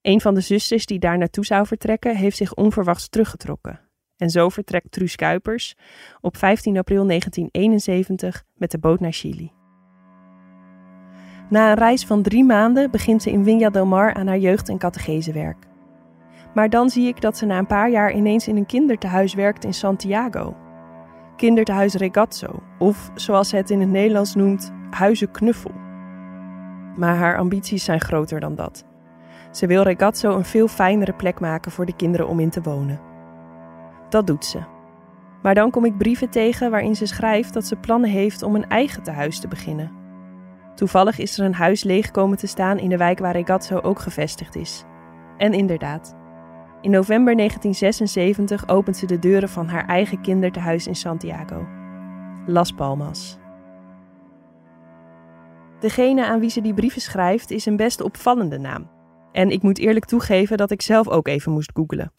Een 0.01 0.21
van 0.21 0.35
de 0.35 0.41
zusters 0.41 0.87
die 0.87 0.99
daar 0.99 1.19
naartoe 1.19 1.45
zou 1.45 1.67
vertrekken, 1.67 2.17
heeft 2.17 2.37
zich 2.37 2.55
onverwachts 2.55 3.09
teruggetrokken. 3.09 3.81
En 4.17 4.31
zo 4.31 4.49
vertrekt 4.49 4.93
Truus 4.93 5.17
Kuipers 5.17 5.77
op 6.21 6.37
15 6.37 6.77
april 6.77 7.07
1971 7.07 8.45
met 8.55 8.71
de 8.71 8.79
boot 8.79 9.01
naar 9.01 9.13
Chili. 9.13 9.53
Na 11.51 11.71
een 11.71 11.79
reis 11.79 12.05
van 12.07 12.23
drie 12.23 12.45
maanden 12.45 12.91
begint 12.91 13.23
ze 13.23 13.31
in 13.31 13.45
Viña 13.45 13.71
del 13.73 13.87
Mar 13.87 14.15
aan 14.15 14.27
haar 14.27 14.39
jeugd- 14.39 14.69
en 14.69 14.79
catechesewerk. 14.79 15.67
Maar 16.55 16.71
dan 16.71 16.91
zie 16.91 17.09
ik 17.09 17.21
dat 17.21 17.37
ze 17.37 17.47
na 17.47 17.59
een 17.59 17.67
paar 17.67 17.91
jaar 17.91 18.13
ineens 18.13 18.49
in 18.49 18.57
een 18.57 18.67
kindertehuis 18.67 19.35
werkt 19.35 19.65
in 19.65 19.75
Santiago. 19.75 20.57
Kindertehuis 21.41 21.95
Regazzo, 21.95 22.63
of 22.79 23.11
zoals 23.15 23.49
ze 23.49 23.57
het 23.57 23.71
in 23.71 23.81
het 23.81 23.89
Nederlands 23.89 24.35
noemt, 24.35 24.73
Huizen 24.91 25.31
Knuffel. 25.31 25.71
Maar 26.97 27.17
haar 27.17 27.39
ambities 27.39 27.85
zijn 27.85 28.01
groter 28.01 28.41
dan 28.41 28.55
dat. 28.55 28.85
Ze 29.51 29.67
wil 29.67 29.83
Regazzo 29.83 30.37
een 30.37 30.45
veel 30.45 30.69
fijnere 30.69 31.13
plek 31.13 31.41
maken 31.41 31.73
voor 31.73 31.87
de 31.87 31.97
kinderen 31.97 32.29
om 32.29 32.41
in 32.41 32.51
te 32.51 32.63
wonen. 32.63 33.01
Dat 34.09 34.27
doet 34.27 34.45
ze. 34.45 34.59
Maar 35.43 35.55
dan 35.55 35.71
kom 35.71 35.85
ik 35.85 35.99
brieven 35.99 36.31
tegen 36.31 36.71
waarin 36.71 36.97
ze 36.97 37.07
schrijft 37.07 37.55
dat 37.55 37.67
ze 37.67 37.77
plannen 37.77 38.11
heeft 38.11 38.43
om 38.43 38.55
een 38.55 38.69
eigen 38.69 39.03
tehuis 39.03 39.41
te 39.41 39.49
beginnen. 39.49 39.93
Toevallig 40.75 41.19
is 41.19 41.39
er 41.39 41.45
een 41.45 41.55
huis 41.55 41.85
leeg 41.85 42.11
komen 42.11 42.37
te 42.37 42.47
staan 42.47 42.79
in 42.79 42.89
de 42.89 42.97
wijk 42.97 43.19
waar 43.19 43.33
Regazzo 43.33 43.79
ook 43.79 43.99
gevestigd 43.99 44.57
is. 44.57 44.85
En 45.37 45.53
inderdaad, 45.53 46.17
in 46.81 46.91
november 46.91 47.37
1976 47.37 48.69
opent 48.69 48.97
ze 48.97 49.07
de 49.07 49.19
deuren 49.19 49.49
van 49.49 49.69
haar 49.69 49.87
eigen 49.87 50.21
kindertehuis 50.21 50.87
in 50.87 50.97
Santiago. 50.97 51.67
Las 52.47 52.73
Palmas. 52.73 53.39
Degene 55.81 56.27
aan 56.27 56.41
wie 56.41 56.51
ze 56.51 56.61
die 56.61 56.75
brieven 56.75 57.01
schrijft 57.01 57.51
is 57.51 57.67
een 57.67 57.77
best 57.77 58.01
opvallende 58.01 58.59
naam. 58.59 58.91
En 59.33 59.51
ik 59.51 59.63
moet 59.63 59.79
eerlijk 59.79 60.05
toegeven 60.05 60.57
dat 60.57 60.71
ik 60.71 60.83
zelf 60.83 61.09
ook 61.09 61.29
even 61.29 61.53
moest 61.53 61.71
googelen. 61.75 62.13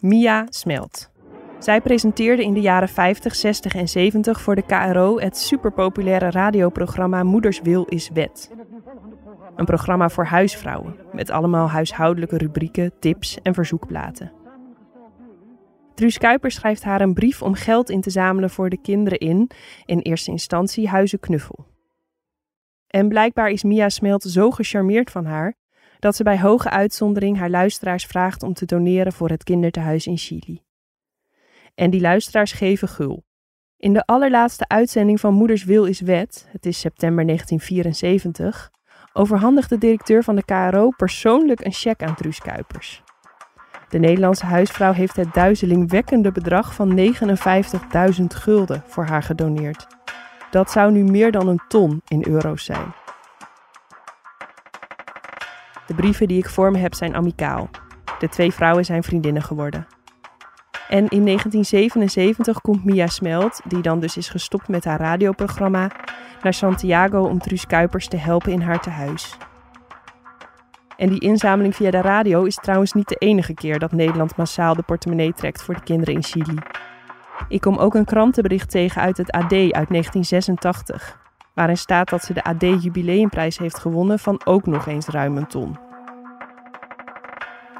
Mia 0.00 0.46
Smelt. 0.48 1.10
Zij 1.58 1.80
presenteerde 1.80 2.42
in 2.42 2.54
de 2.54 2.60
jaren 2.60 2.88
50, 2.88 3.34
60 3.34 3.74
en 3.74 3.88
70 3.88 4.40
voor 4.40 4.54
de 4.54 4.62
KRO 4.62 5.18
het 5.18 5.36
superpopulaire 5.36 6.30
radioprogramma 6.30 7.22
Moeders 7.22 7.60
Wil 7.60 7.84
is 7.84 8.10
Wet. 8.14 8.50
Een 9.56 9.64
programma 9.64 10.08
voor 10.08 10.24
huisvrouwen, 10.24 10.96
met 11.12 11.30
allemaal 11.30 11.68
huishoudelijke 11.68 12.36
rubrieken, 12.36 12.92
tips 12.98 13.38
en 13.42 13.54
verzoekplaten. 13.54 14.32
Truus 15.94 16.18
Kuiper 16.18 16.50
schrijft 16.50 16.84
haar 16.84 17.00
een 17.00 17.14
brief 17.14 17.42
om 17.42 17.54
geld 17.54 17.90
in 17.90 18.00
te 18.00 18.10
zamelen 18.10 18.50
voor 18.50 18.70
de 18.70 18.80
kinderen 18.80 19.18
in, 19.18 19.50
in 19.84 19.98
eerste 19.98 20.30
instantie, 20.30 20.88
Huizen 20.88 21.20
Knuffel. 21.20 21.66
En 22.86 23.08
blijkbaar 23.08 23.50
is 23.50 23.62
Mia 23.62 23.88
Smelt 23.88 24.22
zo 24.22 24.50
gecharmeerd 24.50 25.10
van 25.10 25.24
haar 25.24 25.54
dat 25.98 26.16
ze 26.16 26.22
bij 26.22 26.40
hoge 26.40 26.70
uitzondering 26.70 27.38
haar 27.38 27.50
luisteraars 27.50 28.06
vraagt 28.06 28.42
om 28.42 28.52
te 28.54 28.64
doneren 28.64 29.12
voor 29.12 29.28
het 29.28 29.44
kindertehuis 29.44 30.06
in 30.06 30.16
Chili. 30.16 30.62
En 31.74 31.90
die 31.90 32.00
luisteraars 32.00 32.52
geven 32.52 32.88
gul. 32.88 33.24
In 33.76 33.92
de 33.92 34.04
allerlaatste 34.04 34.68
uitzending 34.68 35.20
van 35.20 35.34
Moeders 35.34 35.64
Wil 35.64 35.84
is 35.84 36.00
Wet, 36.00 36.48
het 36.50 36.66
is 36.66 36.80
september 36.80 37.24
1974, 37.24 38.70
overhandigt 39.16 39.68
de 39.68 39.78
directeur 39.78 40.22
van 40.22 40.36
de 40.36 40.44
KRO 40.44 40.90
persoonlijk 40.90 41.64
een 41.64 41.72
cheque 41.72 42.06
aan 42.06 42.14
Truus 42.14 42.40
Kuipers. 42.40 43.02
De 43.88 43.98
Nederlandse 43.98 44.46
huisvrouw 44.46 44.92
heeft 44.92 45.16
het 45.16 45.34
duizelingwekkende 45.34 46.32
bedrag 46.32 46.74
van 46.74 46.98
59.000 48.18 48.24
gulden 48.26 48.82
voor 48.86 49.04
haar 49.04 49.22
gedoneerd. 49.22 49.86
Dat 50.50 50.70
zou 50.70 50.92
nu 50.92 51.02
meer 51.04 51.32
dan 51.32 51.48
een 51.48 51.62
ton 51.68 52.02
in 52.08 52.24
euro's 52.26 52.64
zijn. 52.64 52.94
De 55.86 55.94
brieven 55.94 56.28
die 56.28 56.38
ik 56.38 56.48
voor 56.48 56.70
me 56.70 56.78
heb 56.78 56.94
zijn 56.94 57.14
amicaal. 57.14 57.68
De 58.18 58.28
twee 58.28 58.52
vrouwen 58.52 58.84
zijn 58.84 59.02
vriendinnen 59.02 59.42
geworden. 59.42 59.86
En 60.88 61.08
in 61.08 61.24
1977 61.24 62.60
komt 62.60 62.84
Mia 62.84 63.06
Smelt, 63.06 63.60
die 63.64 63.82
dan 63.82 64.00
dus 64.00 64.16
is 64.16 64.28
gestopt 64.28 64.68
met 64.68 64.84
haar 64.84 65.00
radioprogramma, 65.00 65.90
naar 66.42 66.54
Santiago 66.54 67.22
om 67.22 67.38
Truus 67.38 67.66
Kuipers 67.66 68.08
te 68.08 68.16
helpen 68.16 68.52
in 68.52 68.60
haar 68.60 68.80
tehuis. 68.80 69.36
En 70.96 71.08
die 71.08 71.20
inzameling 71.20 71.76
via 71.76 71.90
de 71.90 72.00
radio 72.00 72.44
is 72.44 72.56
trouwens 72.56 72.92
niet 72.92 73.08
de 73.08 73.14
enige 73.14 73.54
keer 73.54 73.78
dat 73.78 73.92
Nederland 73.92 74.36
massaal 74.36 74.74
de 74.74 74.82
portemonnee 74.82 75.32
trekt 75.32 75.62
voor 75.62 75.74
de 75.74 75.82
kinderen 75.82 76.14
in 76.14 76.22
Chili. 76.22 76.58
Ik 77.48 77.60
kom 77.60 77.76
ook 77.76 77.94
een 77.94 78.04
krantenbericht 78.04 78.70
tegen 78.70 79.02
uit 79.02 79.16
het 79.16 79.30
AD 79.30 79.52
uit 79.52 79.88
1986, 79.88 81.18
waarin 81.54 81.76
staat 81.76 82.08
dat 82.08 82.24
ze 82.24 82.32
de 82.32 82.44
AD 82.44 82.82
Jubileumprijs 82.82 83.58
heeft 83.58 83.78
gewonnen 83.78 84.18
van 84.18 84.40
ook 84.44 84.66
nog 84.66 84.86
eens 84.86 85.06
ruim 85.06 85.36
een 85.36 85.46
ton. 85.46 85.78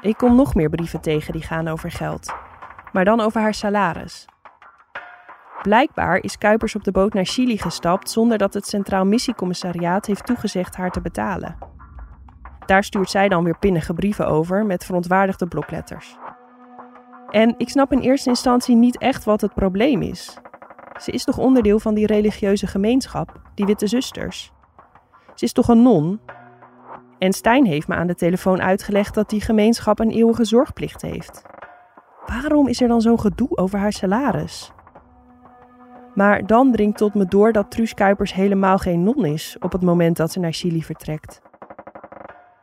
Ik 0.01 0.17
kom 0.17 0.35
nog 0.35 0.55
meer 0.55 0.69
brieven 0.69 1.01
tegen 1.01 1.33
die 1.33 1.41
gaan 1.41 1.67
over 1.67 1.91
geld, 1.91 2.33
maar 2.97 3.05
dan 3.05 3.19
over 3.19 3.41
haar 3.41 3.53
salaris. 3.53 4.25
Blijkbaar 5.61 6.17
is 6.17 6.37
Kuipers 6.37 6.75
op 6.75 6.83
de 6.83 6.91
boot 6.91 7.13
naar 7.13 7.25
Chili 7.25 7.57
gestapt 7.57 8.09
zonder 8.09 8.37
dat 8.37 8.53
het 8.53 8.67
Centraal 8.67 9.05
Missiecommissariaat 9.05 10.05
heeft 10.05 10.25
toegezegd 10.25 10.75
haar 10.75 10.91
te 10.91 11.01
betalen. 11.01 11.57
Daar 12.65 12.83
stuurt 12.83 13.09
zij 13.09 13.29
dan 13.29 13.43
weer 13.43 13.57
pinnige 13.57 13.93
brieven 13.93 14.27
over 14.27 14.65
met 14.65 14.85
verontwaardigde 14.85 15.47
blokletters. 15.47 16.17
En 17.29 17.55
ik 17.57 17.69
snap 17.69 17.91
in 17.91 17.99
eerste 17.99 18.29
instantie 18.29 18.75
niet 18.75 18.97
echt 18.97 19.23
wat 19.23 19.41
het 19.41 19.53
probleem 19.53 20.01
is. 20.01 20.37
Ze 21.01 21.11
is 21.11 21.23
toch 21.23 21.37
onderdeel 21.37 21.79
van 21.79 21.93
die 21.93 22.05
religieuze 22.05 22.67
gemeenschap, 22.67 23.41
die 23.55 23.65
witte 23.65 23.87
zusters? 23.87 24.51
Ze 25.35 25.45
is 25.45 25.53
toch 25.53 25.67
een 25.67 25.81
non? 25.81 26.19
En 27.19 27.33
Stijn 27.33 27.65
heeft 27.65 27.87
me 27.87 27.95
aan 27.95 28.07
de 28.07 28.15
telefoon 28.15 28.61
uitgelegd 28.61 29.13
dat 29.13 29.29
die 29.29 29.41
gemeenschap 29.41 29.99
een 29.99 30.11
eeuwige 30.11 30.45
zorgplicht 30.45 31.01
heeft. 31.01 31.45
Waarom 32.27 32.67
is 32.67 32.81
er 32.81 32.87
dan 32.87 33.01
zo'n 33.01 33.19
gedoe 33.19 33.57
over 33.57 33.79
haar 33.79 33.93
salaris? 33.93 34.71
Maar 36.15 36.45
dan 36.45 36.71
dringt 36.71 36.97
tot 36.97 37.13
me 37.13 37.25
door 37.25 37.51
dat 37.51 37.71
Truus 37.71 37.93
Kuipers 37.93 38.33
helemaal 38.33 38.77
geen 38.77 39.03
non 39.03 39.25
is 39.25 39.57
op 39.59 39.71
het 39.71 39.81
moment 39.81 40.17
dat 40.17 40.31
ze 40.31 40.39
naar 40.39 40.53
Chili 40.53 40.83
vertrekt. 40.83 41.41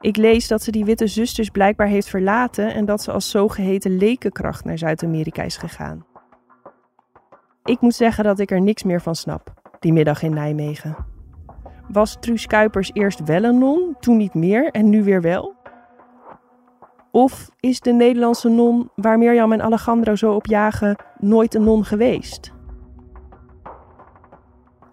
Ik 0.01 0.17
lees 0.17 0.49
dat 0.49 0.63
ze 0.63 0.71
die 0.71 0.85
witte 0.85 1.07
zusters 1.07 1.49
blijkbaar 1.49 1.87
heeft 1.87 2.09
verlaten 2.09 2.75
en 2.75 2.85
dat 2.85 3.03
ze 3.03 3.13
als 3.13 3.31
zogeheten 3.31 3.97
lekenkracht 3.97 4.65
naar 4.65 4.79
Zuid-Amerika 4.79 5.43
is 5.43 5.57
gegaan. 5.57 6.07
Ik 7.65 7.81
moet 7.81 7.95
zeggen 7.95 8.25
dat 8.25 8.39
ik 8.39 8.51
er 8.51 8.61
niks 8.61 8.83
meer 8.83 9.01
van 9.01 9.15
snap, 9.15 9.53
die 9.81 9.93
middag 9.93 10.23
in 10.23 10.35
Nijmegen. 10.35 10.97
Was 11.89 12.17
Truus 12.21 12.47
Kuipers 12.47 12.91
eerst 12.93 13.25
wel 13.25 13.45
een 13.45 13.59
non, 13.59 13.97
toen 14.01 14.17
niet 14.17 14.35
meer 14.35 14.71
en 14.71 14.89
nu 14.91 15.05
weer 15.05 15.21
wel? 15.21 15.54
Of 17.15 17.51
is 17.61 17.81
de 17.81 17.93
Nederlandse 17.93 18.49
non 18.49 18.91
waar 18.95 19.19
Mirjam 19.19 19.53
en 19.53 19.63
Alejandro 19.63 20.15
zo 20.15 20.33
op 20.33 20.47
jagen 20.47 20.97
nooit 21.19 21.55
een 21.55 21.65
non 21.65 21.85
geweest? 21.85 22.53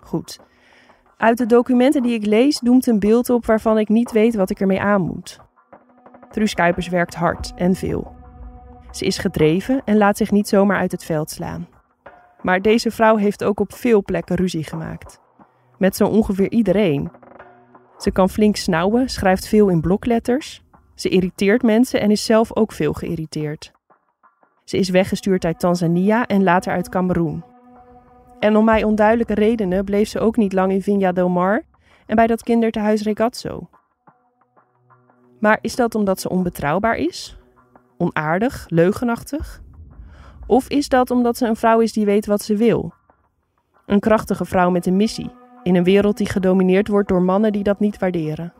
Goed. 0.03 0.39
Uit 1.17 1.37
de 1.37 1.45
documenten 1.45 2.03
die 2.03 2.13
ik 2.13 2.25
lees 2.25 2.59
doemt 2.59 2.87
een 2.87 2.99
beeld 2.99 3.29
op 3.29 3.45
waarvan 3.45 3.77
ik 3.77 3.89
niet 3.89 4.11
weet 4.11 4.35
wat 4.35 4.49
ik 4.49 4.59
ermee 4.59 4.81
aan 4.81 5.01
moet. 5.01 5.39
Truus 6.31 6.53
Kuipers 6.53 6.87
werkt 6.87 7.15
hard 7.15 7.53
en 7.55 7.75
veel. 7.75 8.15
Ze 8.91 9.05
is 9.05 9.17
gedreven 9.17 9.81
en 9.85 9.97
laat 9.97 10.17
zich 10.17 10.31
niet 10.31 10.47
zomaar 10.47 10.77
uit 10.77 10.91
het 10.91 11.03
veld 11.03 11.29
slaan. 11.29 11.67
Maar 12.41 12.61
deze 12.61 12.91
vrouw 12.91 13.15
heeft 13.15 13.43
ook 13.43 13.59
op 13.59 13.73
veel 13.73 14.03
plekken 14.03 14.35
ruzie 14.35 14.63
gemaakt. 14.63 15.19
Met 15.77 15.95
zo 15.95 16.05
ongeveer 16.05 16.51
iedereen. 16.51 17.11
Ze 17.97 18.11
kan 18.11 18.29
flink 18.29 18.55
snauwen, 18.55 19.09
schrijft 19.09 19.47
veel 19.47 19.69
in 19.69 19.81
blokletters. 19.81 20.63
Ze 21.01 21.09
irriteert 21.09 21.61
mensen 21.61 22.01
en 22.01 22.11
is 22.11 22.25
zelf 22.25 22.55
ook 22.55 22.71
veel 22.71 22.93
geïrriteerd. 22.93 23.71
Ze 24.63 24.77
is 24.77 24.89
weggestuurd 24.89 25.45
uit 25.45 25.59
Tanzania 25.59 26.25
en 26.25 26.43
later 26.43 26.73
uit 26.73 26.89
Cameroen. 26.89 27.43
En 28.39 28.55
om 28.55 28.65
mij 28.65 28.83
onduidelijke 28.83 29.33
redenen 29.33 29.85
bleef 29.85 30.09
ze 30.09 30.19
ook 30.19 30.37
niet 30.37 30.53
lang 30.53 30.71
in 30.71 30.81
Vinja 30.81 31.11
del 31.11 31.29
Mar 31.29 31.63
en 32.05 32.15
bij 32.15 32.27
dat 32.27 32.43
kindertehuis 32.43 33.03
Regazzo. 33.03 33.69
Maar 35.39 35.57
is 35.61 35.75
dat 35.75 35.95
omdat 35.95 36.21
ze 36.21 36.29
onbetrouwbaar 36.29 36.95
is? 36.95 37.37
Onaardig? 37.97 38.65
Leugenachtig? 38.69 39.61
Of 40.47 40.67
is 40.67 40.89
dat 40.89 41.11
omdat 41.11 41.37
ze 41.37 41.47
een 41.47 41.55
vrouw 41.55 41.79
is 41.79 41.93
die 41.93 42.05
weet 42.05 42.25
wat 42.25 42.41
ze 42.41 42.55
wil? 42.55 42.93
Een 43.85 43.99
krachtige 43.99 44.45
vrouw 44.45 44.69
met 44.69 44.85
een 44.85 44.95
missie, 44.95 45.31
in 45.63 45.75
een 45.75 45.83
wereld 45.83 46.17
die 46.17 46.29
gedomineerd 46.29 46.87
wordt 46.87 47.09
door 47.09 47.21
mannen 47.21 47.51
die 47.51 47.63
dat 47.63 47.79
niet 47.79 47.99
waarderen. 47.99 48.53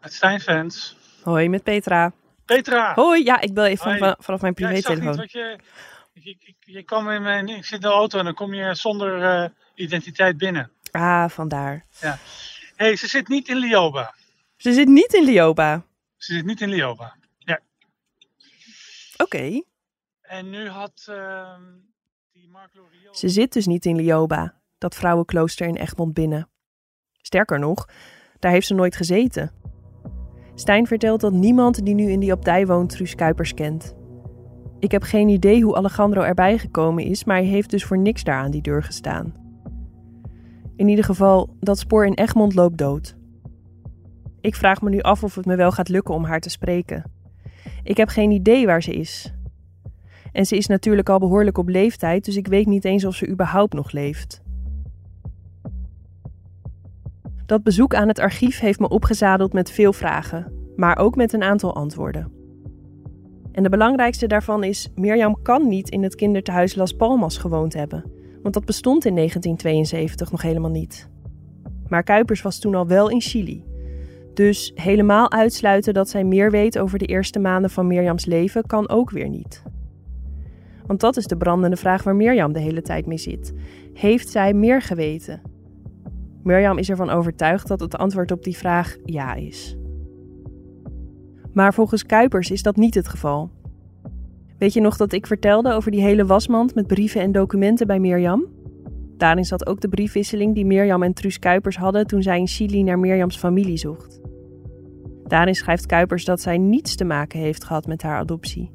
Het 0.00 0.12
Stijnfans. 0.12 0.96
Hoi, 1.22 1.48
met 1.48 1.62
Petra. 1.62 2.12
Petra! 2.44 2.94
Hoi, 2.94 3.24
ja, 3.24 3.40
ik 3.40 3.54
bel 3.54 3.64
even 3.64 3.98
van- 3.98 4.16
vanaf 4.18 4.40
mijn 4.40 4.54
Ja, 4.56 4.68
ik 4.68 4.74
zag 4.82 4.92
privételefoon. 4.94 5.06
niet 5.10 5.16
wat 5.20 5.32
je, 5.32 5.58
je, 6.12 6.36
je, 6.38 6.72
je 6.72 6.82
kwam 6.82 7.10
in 7.10 7.22
mijn, 7.22 7.48
ik 7.48 7.64
zit 7.64 7.72
in 7.72 7.80
de 7.80 7.86
auto 7.94 8.18
en 8.18 8.24
dan 8.24 8.34
kom 8.34 8.54
je 8.54 8.74
zonder 8.74 9.22
eh, 9.22 9.48
identiteit 9.74 10.36
binnen. 10.36 10.70
Ah, 10.90 11.28
vandaar. 11.28 11.84
Hé, 11.98 12.10
hey, 12.76 12.96
ze 12.96 13.06
zit 13.06 13.28
niet 13.28 13.48
in 13.48 13.56
Lioba. 13.56 14.14
Ze 14.56 14.72
zit 14.72 14.88
niet 14.88 15.12
in 15.14 15.24
Lioba. 15.24 15.84
Ze 16.16 16.34
zit 16.34 16.44
niet 16.44 16.60
in 16.60 16.68
Lioba. 16.68 17.16
Ja. 17.38 17.60
Oké. 19.16 19.62
En 20.20 20.50
nu 20.50 20.68
had 20.68 21.06
ehm, 21.08 21.62
die 22.32 22.48
Mark 22.48 22.70
Loriot... 22.74 23.18
Ze 23.18 23.28
zit 23.28 23.52
dus 23.52 23.66
niet 23.66 23.84
in 23.84 23.96
Lioba, 23.96 24.54
dat 24.78 24.94
vrouwenklooster 24.94 25.66
in 25.66 25.76
Egmond 25.76 26.14
binnen. 26.14 26.48
Sterker 27.22 27.58
nog, 27.58 27.88
daar 28.38 28.52
heeft 28.52 28.66
ze 28.66 28.74
nooit 28.74 28.96
gezeten. 28.96 29.52
Stijn 30.60 30.86
vertelt 30.86 31.20
dat 31.20 31.32
niemand 31.32 31.84
die 31.84 31.94
nu 31.94 32.10
in 32.10 32.20
die 32.20 32.32
abdij 32.32 32.66
woont 32.66 32.90
Truus 32.90 33.14
Kuipers 33.14 33.54
kent. 33.54 33.94
Ik 34.78 34.90
heb 34.90 35.02
geen 35.02 35.28
idee 35.28 35.62
hoe 35.62 35.76
Alejandro 35.76 36.22
erbij 36.22 36.58
gekomen 36.58 37.04
is, 37.04 37.24
maar 37.24 37.36
hij 37.36 37.46
heeft 37.46 37.70
dus 37.70 37.84
voor 37.84 37.98
niks 37.98 38.24
daar 38.24 38.38
aan 38.38 38.50
die 38.50 38.62
deur 38.62 38.82
gestaan. 38.82 39.34
In 40.76 40.88
ieder 40.88 41.04
geval, 41.04 41.56
dat 41.60 41.78
spoor 41.78 42.06
in 42.06 42.14
Egmond 42.14 42.54
loopt 42.54 42.78
dood. 42.78 43.16
Ik 44.40 44.54
vraag 44.54 44.82
me 44.82 44.90
nu 44.90 45.00
af 45.00 45.24
of 45.24 45.34
het 45.34 45.46
me 45.46 45.56
wel 45.56 45.72
gaat 45.72 45.88
lukken 45.88 46.14
om 46.14 46.24
haar 46.24 46.40
te 46.40 46.50
spreken. 46.50 47.04
Ik 47.82 47.96
heb 47.96 48.08
geen 48.08 48.30
idee 48.30 48.66
waar 48.66 48.82
ze 48.82 48.92
is. 48.92 49.34
En 50.32 50.46
ze 50.46 50.56
is 50.56 50.66
natuurlijk 50.66 51.08
al 51.08 51.18
behoorlijk 51.18 51.58
op 51.58 51.68
leeftijd, 51.68 52.24
dus 52.24 52.36
ik 52.36 52.46
weet 52.46 52.66
niet 52.66 52.84
eens 52.84 53.04
of 53.04 53.14
ze 53.14 53.28
überhaupt 53.28 53.74
nog 53.74 53.92
leeft. 53.92 54.42
Dat 57.50 57.62
bezoek 57.62 57.94
aan 57.94 58.08
het 58.08 58.18
archief 58.18 58.60
heeft 58.60 58.78
me 58.78 58.88
opgezadeld 58.88 59.52
met 59.52 59.70
veel 59.70 59.92
vragen, 59.92 60.52
maar 60.76 60.98
ook 60.98 61.16
met 61.16 61.32
een 61.32 61.42
aantal 61.42 61.74
antwoorden. 61.74 62.32
En 63.52 63.62
de 63.62 63.68
belangrijkste 63.68 64.26
daarvan 64.26 64.64
is: 64.64 64.90
Mirjam 64.94 65.42
kan 65.42 65.68
niet 65.68 65.88
in 65.88 66.02
het 66.02 66.14
kinderthuis 66.14 66.74
Las 66.74 66.92
Palmas 66.92 67.38
gewoond 67.38 67.74
hebben, 67.74 68.04
want 68.42 68.54
dat 68.54 68.64
bestond 68.64 69.04
in 69.04 69.14
1972 69.14 70.30
nog 70.30 70.42
helemaal 70.42 70.70
niet. 70.70 71.08
Maar 71.88 72.02
Kuipers 72.02 72.42
was 72.42 72.58
toen 72.58 72.74
al 72.74 72.86
wel 72.86 73.10
in 73.10 73.20
Chili. 73.20 73.64
Dus 74.34 74.72
helemaal 74.74 75.32
uitsluiten 75.32 75.94
dat 75.94 76.08
zij 76.08 76.24
meer 76.24 76.50
weet 76.50 76.78
over 76.78 76.98
de 76.98 77.06
eerste 77.06 77.38
maanden 77.38 77.70
van 77.70 77.86
Mirjams 77.86 78.24
leven 78.24 78.66
kan 78.66 78.88
ook 78.88 79.10
weer 79.10 79.28
niet. 79.28 79.62
Want 80.86 81.00
dat 81.00 81.16
is 81.16 81.26
de 81.26 81.36
brandende 81.36 81.76
vraag 81.76 82.02
waar 82.02 82.16
Mirjam 82.16 82.52
de 82.52 82.60
hele 82.60 82.82
tijd 82.82 83.06
mee 83.06 83.18
zit. 83.18 83.52
Heeft 83.94 84.28
zij 84.28 84.52
meer 84.52 84.82
geweten? 84.82 85.49
Mirjam 86.42 86.78
is 86.78 86.90
ervan 86.90 87.10
overtuigd 87.10 87.68
dat 87.68 87.80
het 87.80 87.96
antwoord 87.96 88.32
op 88.32 88.44
die 88.44 88.56
vraag 88.56 88.96
ja 89.04 89.34
is. 89.34 89.76
Maar 91.52 91.74
volgens 91.74 92.06
Kuipers 92.06 92.50
is 92.50 92.62
dat 92.62 92.76
niet 92.76 92.94
het 92.94 93.08
geval. 93.08 93.50
Weet 94.58 94.72
je 94.72 94.80
nog 94.80 94.96
dat 94.96 95.12
ik 95.12 95.26
vertelde 95.26 95.72
over 95.72 95.90
die 95.90 96.00
hele 96.00 96.26
wasmand 96.26 96.74
met 96.74 96.86
brieven 96.86 97.20
en 97.20 97.32
documenten 97.32 97.86
bij 97.86 98.00
Mirjam? 98.00 98.46
Daarin 99.16 99.44
zat 99.44 99.66
ook 99.66 99.80
de 99.80 99.88
briefwisseling 99.88 100.54
die 100.54 100.64
Mirjam 100.64 101.02
en 101.02 101.12
Truus 101.12 101.38
Kuipers 101.38 101.76
hadden 101.76 102.06
toen 102.06 102.22
zij 102.22 102.38
in 102.38 102.46
Chili 102.46 102.82
naar 102.82 102.98
Mirjams 102.98 103.36
familie 103.36 103.76
zocht. 103.76 104.20
Daarin 105.24 105.54
schrijft 105.54 105.86
Kuipers 105.86 106.24
dat 106.24 106.40
zij 106.40 106.58
niets 106.58 106.94
te 106.94 107.04
maken 107.04 107.40
heeft 107.40 107.64
gehad 107.64 107.86
met 107.86 108.02
haar 108.02 108.18
adoptie. 108.18 108.70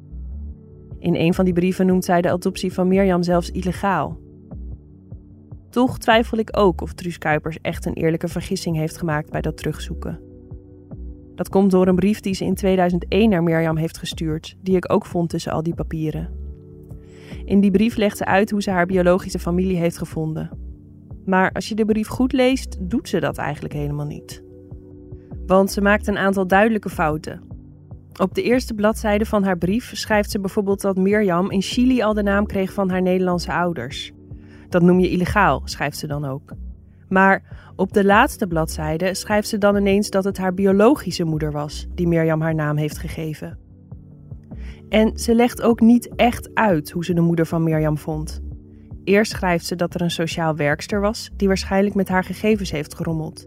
In 0.98 1.14
een 1.14 1.34
van 1.34 1.44
die 1.44 1.54
brieven 1.54 1.86
noemt 1.86 2.04
zij 2.04 2.20
de 2.20 2.30
adoptie 2.30 2.72
van 2.72 2.88
Mirjam 2.88 3.22
zelfs 3.22 3.50
illegaal. 3.50 4.18
Toch 5.76 5.98
twijfel 5.98 6.38
ik 6.38 6.56
ook 6.58 6.80
of 6.80 6.92
Truus 6.92 7.18
Kuipers 7.18 7.58
echt 7.62 7.86
een 7.86 7.92
eerlijke 7.92 8.28
vergissing 8.28 8.76
heeft 8.76 8.98
gemaakt 8.98 9.30
bij 9.30 9.40
dat 9.40 9.56
terugzoeken. 9.56 10.20
Dat 11.34 11.48
komt 11.48 11.70
door 11.70 11.86
een 11.86 11.94
brief 11.94 12.20
die 12.20 12.34
ze 12.34 12.44
in 12.44 12.54
2001 12.54 13.30
naar 13.30 13.42
Mirjam 13.42 13.76
heeft 13.76 13.98
gestuurd, 13.98 14.56
die 14.60 14.76
ik 14.76 14.92
ook 14.92 15.06
vond 15.06 15.30
tussen 15.30 15.52
al 15.52 15.62
die 15.62 15.74
papieren. 15.74 16.30
In 17.44 17.60
die 17.60 17.70
brief 17.70 17.96
legt 17.96 18.16
ze 18.16 18.24
uit 18.24 18.50
hoe 18.50 18.62
ze 18.62 18.70
haar 18.70 18.86
biologische 18.86 19.38
familie 19.38 19.76
heeft 19.76 19.98
gevonden. 19.98 20.50
Maar 21.24 21.52
als 21.52 21.68
je 21.68 21.74
de 21.74 21.84
brief 21.84 22.08
goed 22.08 22.32
leest, 22.32 22.76
doet 22.80 23.08
ze 23.08 23.20
dat 23.20 23.38
eigenlijk 23.38 23.74
helemaal 23.74 24.06
niet. 24.06 24.42
Want 25.46 25.70
ze 25.70 25.80
maakt 25.80 26.06
een 26.06 26.18
aantal 26.18 26.46
duidelijke 26.46 26.90
fouten. 26.90 27.42
Op 28.20 28.34
de 28.34 28.42
eerste 28.42 28.74
bladzijde 28.74 29.26
van 29.26 29.44
haar 29.44 29.58
brief 29.58 29.90
schrijft 29.96 30.30
ze 30.30 30.40
bijvoorbeeld 30.40 30.80
dat 30.80 30.96
Mirjam 30.96 31.50
in 31.50 31.62
Chili 31.62 32.02
al 32.02 32.14
de 32.14 32.22
naam 32.22 32.46
kreeg 32.46 32.72
van 32.72 32.90
haar 32.90 33.02
Nederlandse 33.02 33.52
ouders. 33.52 34.14
Dat 34.68 34.82
noem 34.82 35.00
je 35.00 35.10
illegaal, 35.10 35.62
schrijft 35.64 35.98
ze 35.98 36.06
dan 36.06 36.24
ook. 36.24 36.52
Maar 37.08 37.42
op 37.76 37.92
de 37.92 38.04
laatste 38.04 38.46
bladzijde 38.46 39.14
schrijft 39.14 39.48
ze 39.48 39.58
dan 39.58 39.76
ineens 39.76 40.10
dat 40.10 40.24
het 40.24 40.38
haar 40.38 40.54
biologische 40.54 41.24
moeder 41.24 41.52
was 41.52 41.86
die 41.94 42.08
Mirjam 42.08 42.40
haar 42.40 42.54
naam 42.54 42.76
heeft 42.76 42.98
gegeven. 42.98 43.58
En 44.88 45.18
ze 45.18 45.34
legt 45.34 45.62
ook 45.62 45.80
niet 45.80 46.14
echt 46.16 46.50
uit 46.54 46.90
hoe 46.90 47.04
ze 47.04 47.14
de 47.14 47.20
moeder 47.20 47.46
van 47.46 47.62
Mirjam 47.62 47.98
vond. 47.98 48.42
Eerst 49.04 49.32
schrijft 49.32 49.66
ze 49.66 49.76
dat 49.76 49.94
er 49.94 50.00
een 50.00 50.10
sociaal 50.10 50.56
werkster 50.56 51.00
was 51.00 51.30
die 51.36 51.48
waarschijnlijk 51.48 51.94
met 51.94 52.08
haar 52.08 52.24
gegevens 52.24 52.70
heeft 52.70 52.94
gerommeld. 52.94 53.46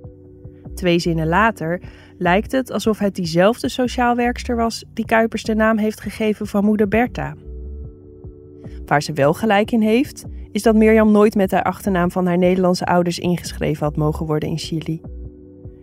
Twee 0.76 1.00
zinnen 1.00 1.28
later 1.28 1.82
lijkt 2.18 2.52
het 2.52 2.72
alsof 2.72 3.00
het 3.00 3.16
diezelfde 3.16 3.70
sociaal 3.70 4.16
werkster 4.16 4.56
was 4.56 4.86
die 4.94 5.06
Kuipers 5.06 5.44
de 5.44 5.56
naam 5.56 5.78
heeft 5.78 6.01
gegeven 6.01 6.48
van 6.48 6.66
moeder 6.66 6.88
Bertha. 6.88 7.36
Waar 8.86 9.01
ze 9.01 9.14
wel 9.14 9.34
gelijk 9.34 9.72
in 9.72 9.82
heeft, 9.82 10.25
is 10.51 10.62
dat 10.62 10.75
Mirjam 10.75 11.12
nooit 11.12 11.35
met 11.35 11.51
haar 11.51 11.64
achternaam 11.64 12.12
van 12.12 12.25
haar 12.25 12.38
Nederlandse 12.38 12.85
ouders 12.85 13.20
ingeschreven 13.20 13.85
had 13.85 13.96
mogen 13.96 14.25
worden 14.25 14.50
in 14.50 14.57
Chili. 14.57 15.01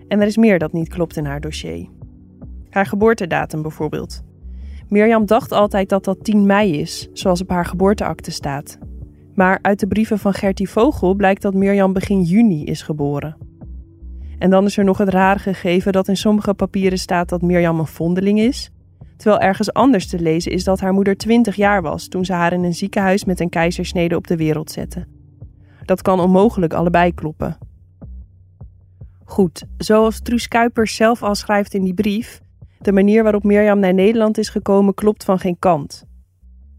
En 0.08 0.20
er 0.20 0.26
is 0.26 0.36
meer 0.36 0.58
dat 0.58 0.72
niet 0.72 0.88
klopt 0.88 1.16
in 1.16 1.24
haar 1.24 1.40
dossier. 1.40 1.88
Haar 2.70 2.86
geboortedatum 2.86 3.62
bijvoorbeeld. 3.62 4.22
Mirjam 4.88 5.26
dacht 5.26 5.52
altijd 5.52 5.88
dat 5.88 6.04
dat 6.04 6.24
10 6.24 6.46
mei 6.46 6.80
is, 6.80 7.08
zoals 7.12 7.40
op 7.40 7.48
haar 7.48 7.64
geboorteakte 7.64 8.30
staat. 8.30 8.78
Maar 9.34 9.58
uit 9.62 9.80
de 9.80 9.86
brieven 9.86 10.18
van 10.18 10.34
Gertie 10.34 10.70
Vogel 10.70 11.14
blijkt 11.14 11.42
dat 11.42 11.54
Mirjam 11.54 11.92
begin 11.92 12.22
juni 12.22 12.64
is 12.64 12.82
geboren. 12.82 13.36
En 14.38 14.50
dan 14.50 14.64
is 14.64 14.76
er 14.76 14.84
nog 14.84 14.98
het 14.98 15.08
rare 15.08 15.38
gegeven 15.38 15.92
dat 15.92 16.08
in 16.08 16.16
sommige 16.16 16.54
papieren 16.54 16.98
staat 16.98 17.28
dat 17.28 17.42
Mirjam 17.42 17.78
een 17.78 17.86
vondeling 17.86 18.40
is, 18.40 18.70
terwijl 19.16 19.40
ergens 19.40 19.72
anders 19.72 20.06
te 20.06 20.18
lezen 20.18 20.52
is 20.52 20.64
dat 20.64 20.80
haar 20.80 20.92
moeder 20.92 21.16
20 21.16 21.56
jaar 21.56 21.82
was 21.82 22.08
toen 22.08 22.24
ze 22.24 22.32
haar 22.32 22.52
in 22.52 22.64
een 22.64 22.74
ziekenhuis 22.74 23.24
met 23.24 23.40
een 23.40 23.48
keizersnede 23.48 24.16
op 24.16 24.26
de 24.26 24.36
wereld 24.36 24.70
zette. 24.70 25.06
Dat 25.84 26.02
kan 26.02 26.20
onmogelijk 26.20 26.72
allebei 26.72 27.14
kloppen. 27.14 27.58
Goed, 29.24 29.64
zoals 29.78 30.20
Truus 30.20 30.48
Kuipers 30.48 30.94
zelf 30.94 31.22
al 31.22 31.34
schrijft 31.34 31.74
in 31.74 31.84
die 31.84 31.94
brief, 31.94 32.40
de 32.78 32.92
manier 32.92 33.22
waarop 33.22 33.44
Mirjam 33.44 33.78
naar 33.78 33.94
Nederland 33.94 34.38
is 34.38 34.48
gekomen 34.48 34.94
klopt 34.94 35.24
van 35.24 35.38
geen 35.38 35.58
kant. 35.58 36.04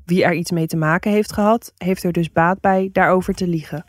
Wie 0.06 0.24
er 0.24 0.34
iets 0.34 0.52
mee 0.52 0.68
te 0.68 0.78
maken 0.78 1.12
heeft 1.12 1.32
gehad, 1.32 1.74
heeft 1.78 2.04
er 2.04 2.12
dus 2.12 2.32
baat 2.32 2.62
bij 2.62 2.90
daarover 2.92 3.34
te 3.34 3.48
liegen. 3.48 3.86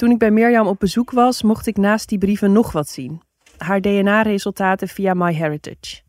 Toen 0.00 0.10
ik 0.10 0.18
bij 0.18 0.30
Mirjam 0.30 0.66
op 0.66 0.78
bezoek 0.78 1.10
was, 1.10 1.42
mocht 1.42 1.66
ik 1.66 1.76
naast 1.76 2.08
die 2.08 2.18
brieven 2.18 2.52
nog 2.52 2.72
wat 2.72 2.88
zien. 2.88 3.20
Haar 3.56 3.80
DNA-resultaten 3.80 4.88
via 4.88 5.14
MyHeritage. 5.14 6.00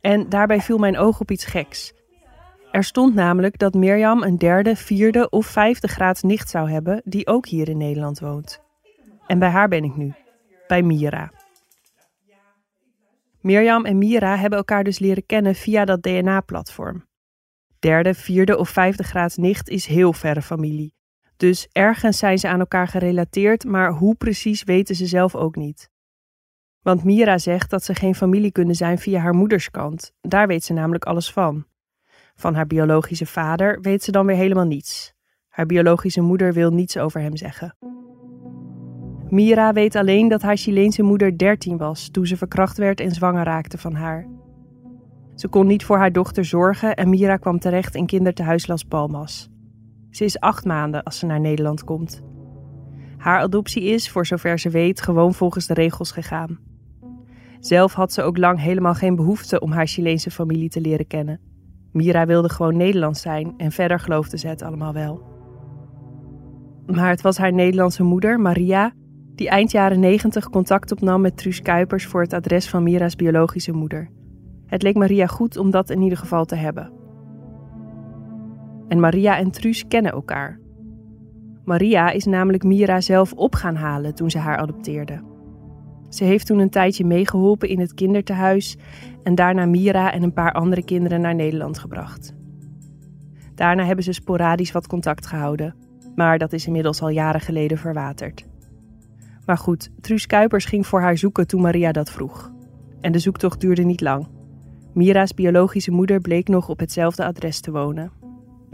En 0.00 0.28
daarbij 0.28 0.60
viel 0.60 0.78
mijn 0.78 0.98
oog 0.98 1.20
op 1.20 1.30
iets 1.30 1.44
geks. 1.44 1.92
Er 2.70 2.84
stond 2.84 3.14
namelijk 3.14 3.58
dat 3.58 3.74
Mirjam 3.74 4.22
een 4.22 4.38
derde, 4.38 4.76
vierde 4.76 5.28
of 5.30 5.46
vijfde 5.46 5.88
graads 5.88 6.22
nicht 6.22 6.50
zou 6.50 6.70
hebben 6.70 7.02
die 7.04 7.26
ook 7.26 7.46
hier 7.46 7.68
in 7.68 7.76
Nederland 7.76 8.20
woont. 8.20 8.62
En 9.26 9.38
bij 9.38 9.50
haar 9.50 9.68
ben 9.68 9.84
ik 9.84 9.96
nu, 9.96 10.12
bij 10.66 10.82
Mira. 10.82 11.32
Mirjam 13.40 13.84
en 13.84 13.98
Mira 13.98 14.36
hebben 14.36 14.58
elkaar 14.58 14.84
dus 14.84 14.98
leren 14.98 15.26
kennen 15.26 15.54
via 15.54 15.84
dat 15.84 16.02
DNA-platform. 16.02 17.06
Derde, 17.78 18.14
vierde 18.14 18.58
of 18.58 18.68
vijfde 18.68 19.02
graads 19.02 19.36
nicht 19.36 19.68
is 19.68 19.86
heel 19.86 20.12
verre 20.12 20.42
familie. 20.42 20.94
Dus 21.36 21.68
ergens 21.72 22.18
zijn 22.18 22.38
ze 22.38 22.48
aan 22.48 22.58
elkaar 22.58 22.88
gerelateerd, 22.88 23.64
maar 23.64 23.92
hoe 23.92 24.14
precies 24.14 24.62
weten 24.62 24.94
ze 24.94 25.06
zelf 25.06 25.34
ook 25.34 25.56
niet. 25.56 25.90
Want 26.82 27.04
Mira 27.04 27.38
zegt 27.38 27.70
dat 27.70 27.84
ze 27.84 27.94
geen 27.94 28.14
familie 28.14 28.52
kunnen 28.52 28.74
zijn 28.74 28.98
via 28.98 29.20
haar 29.20 29.34
moederskant. 29.34 30.12
Daar 30.20 30.46
weet 30.46 30.64
ze 30.64 30.72
namelijk 30.72 31.04
alles 31.04 31.32
van. 31.32 31.66
Van 32.34 32.54
haar 32.54 32.66
biologische 32.66 33.26
vader 33.26 33.80
weet 33.80 34.02
ze 34.02 34.10
dan 34.10 34.26
weer 34.26 34.36
helemaal 34.36 34.66
niets. 34.66 35.14
Haar 35.48 35.66
biologische 35.66 36.20
moeder 36.20 36.52
wil 36.52 36.70
niets 36.70 36.98
over 36.98 37.20
hem 37.20 37.36
zeggen. 37.36 37.76
Mira 39.28 39.72
weet 39.72 39.96
alleen 39.96 40.28
dat 40.28 40.42
haar 40.42 40.56
Chileense 40.56 41.02
moeder 41.02 41.38
13 41.38 41.76
was 41.76 42.08
toen 42.08 42.26
ze 42.26 42.36
verkracht 42.36 42.78
werd 42.78 43.00
en 43.00 43.10
zwanger 43.10 43.44
raakte 43.44 43.78
van 43.78 43.94
haar. 43.94 44.28
Ze 45.34 45.48
kon 45.48 45.66
niet 45.66 45.84
voor 45.84 45.98
haar 45.98 46.12
dochter 46.12 46.44
zorgen 46.44 46.94
en 46.96 47.08
Mira 47.08 47.36
kwam 47.36 47.58
terecht 47.58 47.94
in 47.94 48.06
kinderthuis 48.06 48.66
Las 48.66 48.84
Palmas. 48.84 49.48
Ze 50.14 50.24
is 50.24 50.40
acht 50.40 50.64
maanden 50.64 51.02
als 51.02 51.18
ze 51.18 51.26
naar 51.26 51.40
Nederland 51.40 51.84
komt. 51.84 52.22
Haar 53.16 53.40
adoptie 53.40 53.82
is, 53.82 54.10
voor 54.10 54.26
zover 54.26 54.58
ze 54.58 54.70
weet, 54.70 55.00
gewoon 55.00 55.34
volgens 55.34 55.66
de 55.66 55.74
regels 55.74 56.10
gegaan. 56.10 56.58
Zelf 57.60 57.92
had 57.92 58.12
ze 58.12 58.22
ook 58.22 58.36
lang 58.36 58.60
helemaal 58.60 58.94
geen 58.94 59.16
behoefte 59.16 59.60
om 59.60 59.72
haar 59.72 59.86
Chileense 59.86 60.30
familie 60.30 60.68
te 60.68 60.80
leren 60.80 61.06
kennen. 61.06 61.40
Mira 61.92 62.26
wilde 62.26 62.48
gewoon 62.48 62.76
Nederlands 62.76 63.20
zijn 63.20 63.54
en 63.56 63.72
verder 63.72 64.00
geloofde 64.00 64.38
ze 64.38 64.48
het 64.48 64.62
allemaal 64.62 64.92
wel. 64.92 65.22
Maar 66.86 67.10
het 67.10 67.20
was 67.20 67.38
haar 67.38 67.52
Nederlandse 67.52 68.02
moeder, 68.02 68.40
Maria, 68.40 68.92
die 69.34 69.48
eind 69.48 69.70
jaren 69.70 70.00
negentig 70.00 70.50
contact 70.50 70.92
opnam 70.92 71.20
met 71.20 71.36
Truus 71.36 71.62
Kuipers 71.62 72.06
voor 72.06 72.20
het 72.20 72.32
adres 72.32 72.68
van 72.68 72.82
Mira's 72.82 73.16
biologische 73.16 73.72
moeder. 73.72 74.10
Het 74.66 74.82
leek 74.82 74.96
Maria 74.96 75.26
goed 75.26 75.56
om 75.56 75.70
dat 75.70 75.90
in 75.90 76.02
ieder 76.02 76.18
geval 76.18 76.44
te 76.44 76.56
hebben. 76.56 77.03
En 78.94 79.00
Maria 79.00 79.38
en 79.38 79.50
Truus 79.50 79.86
kennen 79.88 80.12
elkaar. 80.12 80.58
Maria 81.64 82.10
is 82.10 82.24
namelijk 82.24 82.62
Mira 82.62 83.00
zelf 83.00 83.32
op 83.32 83.54
gaan 83.54 83.74
halen 83.74 84.14
toen 84.14 84.30
ze 84.30 84.38
haar 84.38 84.56
adopteerde. 84.56 85.22
Ze 86.08 86.24
heeft 86.24 86.46
toen 86.46 86.58
een 86.58 86.70
tijdje 86.70 87.04
meegeholpen 87.04 87.68
in 87.68 87.80
het 87.80 87.94
kindertehuis 87.94 88.76
en 89.22 89.34
daarna 89.34 89.66
Mira 89.66 90.12
en 90.12 90.22
een 90.22 90.32
paar 90.32 90.52
andere 90.52 90.84
kinderen 90.84 91.20
naar 91.20 91.34
Nederland 91.34 91.78
gebracht. 91.78 92.34
Daarna 93.54 93.84
hebben 93.84 94.04
ze 94.04 94.12
sporadisch 94.12 94.72
wat 94.72 94.86
contact 94.86 95.26
gehouden. 95.26 95.74
Maar 96.14 96.38
dat 96.38 96.52
is 96.52 96.66
inmiddels 96.66 97.02
al 97.02 97.08
jaren 97.08 97.40
geleden 97.40 97.78
verwaterd. 97.78 98.46
Maar 99.46 99.58
goed, 99.58 99.90
Truus 100.00 100.26
Kuipers 100.26 100.64
ging 100.64 100.86
voor 100.86 101.00
haar 101.00 101.18
zoeken 101.18 101.46
toen 101.46 101.60
Maria 101.60 101.92
dat 101.92 102.10
vroeg. 102.10 102.52
En 103.00 103.12
de 103.12 103.18
zoektocht 103.18 103.60
duurde 103.60 103.82
niet 103.82 104.00
lang. 104.00 104.28
Mira's 104.92 105.34
biologische 105.34 105.90
moeder 105.90 106.20
bleek 106.20 106.48
nog 106.48 106.68
op 106.68 106.78
hetzelfde 106.78 107.24
adres 107.24 107.60
te 107.60 107.70
wonen. 107.70 108.23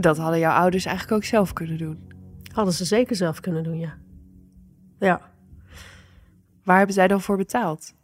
Dat 0.00 0.18
hadden 0.18 0.38
jouw 0.38 0.54
ouders 0.54 0.84
eigenlijk 0.84 1.16
ook 1.16 1.24
zelf 1.24 1.52
kunnen 1.52 1.78
doen. 1.78 2.12
Hadden 2.52 2.74
ze 2.74 2.84
zeker 2.84 3.16
zelf 3.16 3.40
kunnen 3.40 3.62
doen, 3.62 3.78
ja. 3.78 3.98
Ja. 4.98 5.20
Waar 6.64 6.76
hebben 6.76 6.94
zij 6.94 7.08
dan 7.08 7.20
voor 7.20 7.36
betaald? 7.36 7.94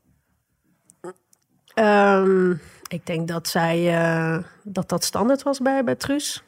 Ehm, 1.75 2.51
ik 2.89 3.07
denk 3.07 3.29
dat 3.29 3.49
zij 3.49 3.95
eh, 3.95 4.39
dat 4.63 4.89
dat 4.89 5.05
standaard 5.05 5.43
was 5.43 5.59
bij, 5.59 5.85
bij 5.85 5.95
Truus. 5.95 6.43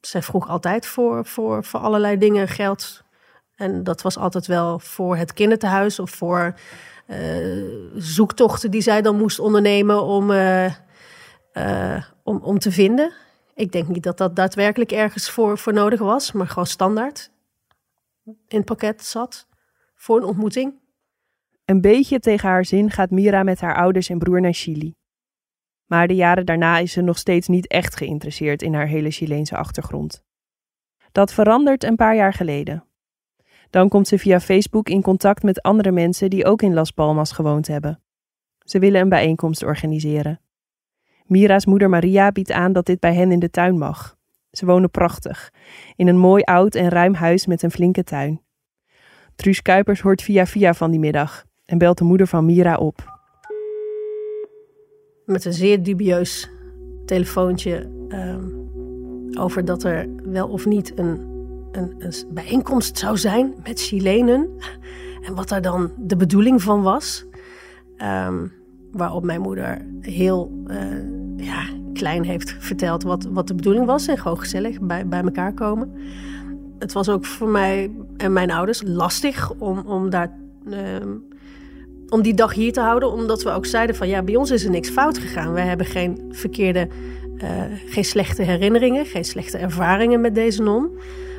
Zij 0.00 0.22
vroeg 0.22 0.48
altijd 0.48 0.86
voor, 0.86 1.26
voor, 1.26 1.64
voor 1.64 1.80
allerlei 1.80 2.18
dingen 2.18 2.48
geld. 2.48 3.04
En 3.54 3.84
dat 3.84 4.02
was 4.02 4.18
altijd 4.18 4.46
wel 4.46 4.78
voor 4.78 5.16
het 5.16 5.32
kinderthuis 5.32 5.98
of 5.98 6.10
voor 6.10 6.54
eh, 7.06 7.62
zoektochten 7.94 8.70
die 8.70 8.80
zij 8.80 9.02
dan 9.02 9.16
moest 9.16 9.38
ondernemen 9.38 10.02
om, 10.02 10.30
eh, 10.30 10.72
om, 12.22 12.36
om 12.42 12.58
te 12.58 12.72
vinden. 12.72 13.12
Ik 13.56 13.72
denk 13.72 13.88
niet 13.88 14.02
dat 14.02 14.18
dat 14.18 14.36
daadwerkelijk 14.36 14.92
ergens 14.92 15.30
voor, 15.30 15.58
voor 15.58 15.72
nodig 15.72 16.00
was, 16.00 16.32
maar 16.32 16.48
gewoon 16.48 16.66
standaard 16.66 17.30
in 18.24 18.56
het 18.56 18.64
pakket 18.64 19.04
zat 19.04 19.46
voor 19.94 20.16
een 20.16 20.24
ontmoeting. 20.24 20.74
Een 21.64 21.80
beetje 21.80 22.18
tegen 22.18 22.48
haar 22.48 22.64
zin 22.64 22.90
gaat 22.90 23.10
Mira 23.10 23.42
met 23.42 23.60
haar 23.60 23.76
ouders 23.76 24.08
en 24.08 24.18
broer 24.18 24.40
naar 24.40 24.52
Chili. 24.52 24.94
Maar 25.86 26.06
de 26.06 26.14
jaren 26.14 26.46
daarna 26.46 26.78
is 26.78 26.92
ze 26.92 27.00
nog 27.00 27.18
steeds 27.18 27.48
niet 27.48 27.68
echt 27.68 27.96
geïnteresseerd 27.96 28.62
in 28.62 28.74
haar 28.74 28.86
hele 28.86 29.10
Chileense 29.10 29.56
achtergrond. 29.56 30.24
Dat 31.12 31.32
verandert 31.32 31.84
een 31.84 31.96
paar 31.96 32.16
jaar 32.16 32.32
geleden. 32.32 32.84
Dan 33.70 33.88
komt 33.88 34.08
ze 34.08 34.18
via 34.18 34.40
Facebook 34.40 34.88
in 34.88 35.02
contact 35.02 35.42
met 35.42 35.62
andere 35.62 35.90
mensen 35.90 36.30
die 36.30 36.44
ook 36.44 36.62
in 36.62 36.74
Las 36.74 36.90
Palmas 36.90 37.32
gewoond 37.32 37.66
hebben. 37.66 38.02
Ze 38.58 38.78
willen 38.78 39.00
een 39.00 39.08
bijeenkomst 39.08 39.62
organiseren. 39.62 40.40
Mira's 41.26 41.66
moeder 41.66 41.88
Maria 41.88 42.32
biedt 42.32 42.52
aan 42.52 42.72
dat 42.72 42.86
dit 42.86 43.00
bij 43.00 43.14
hen 43.14 43.32
in 43.32 43.38
de 43.38 43.50
tuin 43.50 43.78
mag. 43.78 44.16
Ze 44.50 44.66
wonen 44.66 44.90
prachtig, 44.90 45.52
in 45.96 46.08
een 46.08 46.18
mooi 46.18 46.42
oud 46.42 46.74
en 46.74 46.88
ruim 46.88 47.14
huis 47.14 47.46
met 47.46 47.62
een 47.62 47.70
flinke 47.70 48.04
tuin. 48.04 48.42
Truus 49.34 49.62
Kuipers 49.62 50.00
hoort 50.00 50.22
via 50.22 50.46
via 50.46 50.74
van 50.74 50.90
die 50.90 51.00
middag 51.00 51.44
en 51.64 51.78
belt 51.78 51.98
de 51.98 52.04
moeder 52.04 52.26
van 52.26 52.44
Mira 52.44 52.76
op. 52.76 53.14
Met 55.24 55.44
een 55.44 55.52
zeer 55.52 55.82
dubieus 55.82 56.50
telefoontje 57.04 57.90
ehm, 58.08 58.44
over 59.38 59.64
dat 59.64 59.84
er 59.84 60.08
wel 60.22 60.48
of 60.48 60.66
niet 60.66 60.98
een, 60.98 61.20
een, 61.72 61.94
een 61.98 62.12
bijeenkomst 62.28 62.98
zou 62.98 63.16
zijn 63.16 63.54
met 63.62 63.80
Chilenen. 63.80 64.50
En 65.22 65.34
wat 65.34 65.48
daar 65.48 65.62
dan 65.62 65.92
de 65.98 66.16
bedoeling 66.16 66.62
van 66.62 66.82
was. 66.82 67.26
Um, 68.02 68.52
waarop 68.92 69.24
mijn 69.24 69.40
moeder 69.40 69.86
heel 70.00 70.62
uh, 70.66 70.76
ja, 71.36 71.64
klein 71.92 72.24
heeft 72.24 72.56
verteld 72.58 73.02
wat, 73.02 73.28
wat 73.30 73.48
de 73.48 73.54
bedoeling 73.54 73.86
was. 73.86 74.06
En 74.06 74.18
gewoon 74.18 74.38
gezellig 74.38 74.80
bij, 74.80 75.08
bij 75.08 75.22
elkaar 75.22 75.52
komen. 75.52 75.92
Het 76.78 76.92
was 76.92 77.08
ook 77.08 77.24
voor 77.24 77.48
mij 77.48 77.90
en 78.16 78.32
mijn 78.32 78.50
ouders 78.50 78.82
lastig 78.84 79.52
om, 79.58 79.78
om 79.78 80.10
daar 80.10 80.32
uh, 80.66 80.76
om 82.08 82.22
die 82.22 82.34
dag 82.34 82.54
hier 82.54 82.72
te 82.72 82.80
houden, 82.80 83.12
omdat 83.12 83.42
we 83.42 83.50
ook 83.50 83.66
zeiden 83.66 83.96
van 83.96 84.08
ja, 84.08 84.22
bij 84.22 84.36
ons 84.36 84.50
is 84.50 84.64
er 84.64 84.70
niks 84.70 84.90
fout 84.90 85.18
gegaan. 85.18 85.52
Wij 85.52 85.66
hebben 85.66 85.86
geen 85.86 86.24
verkeerde, 86.30 86.88
uh, 87.36 87.62
geen 87.86 88.04
slechte 88.04 88.42
herinneringen, 88.42 89.06
geen 89.06 89.24
slechte 89.24 89.58
ervaringen 89.58 90.20
met 90.20 90.34
deze 90.34 90.62
non. 90.62 90.90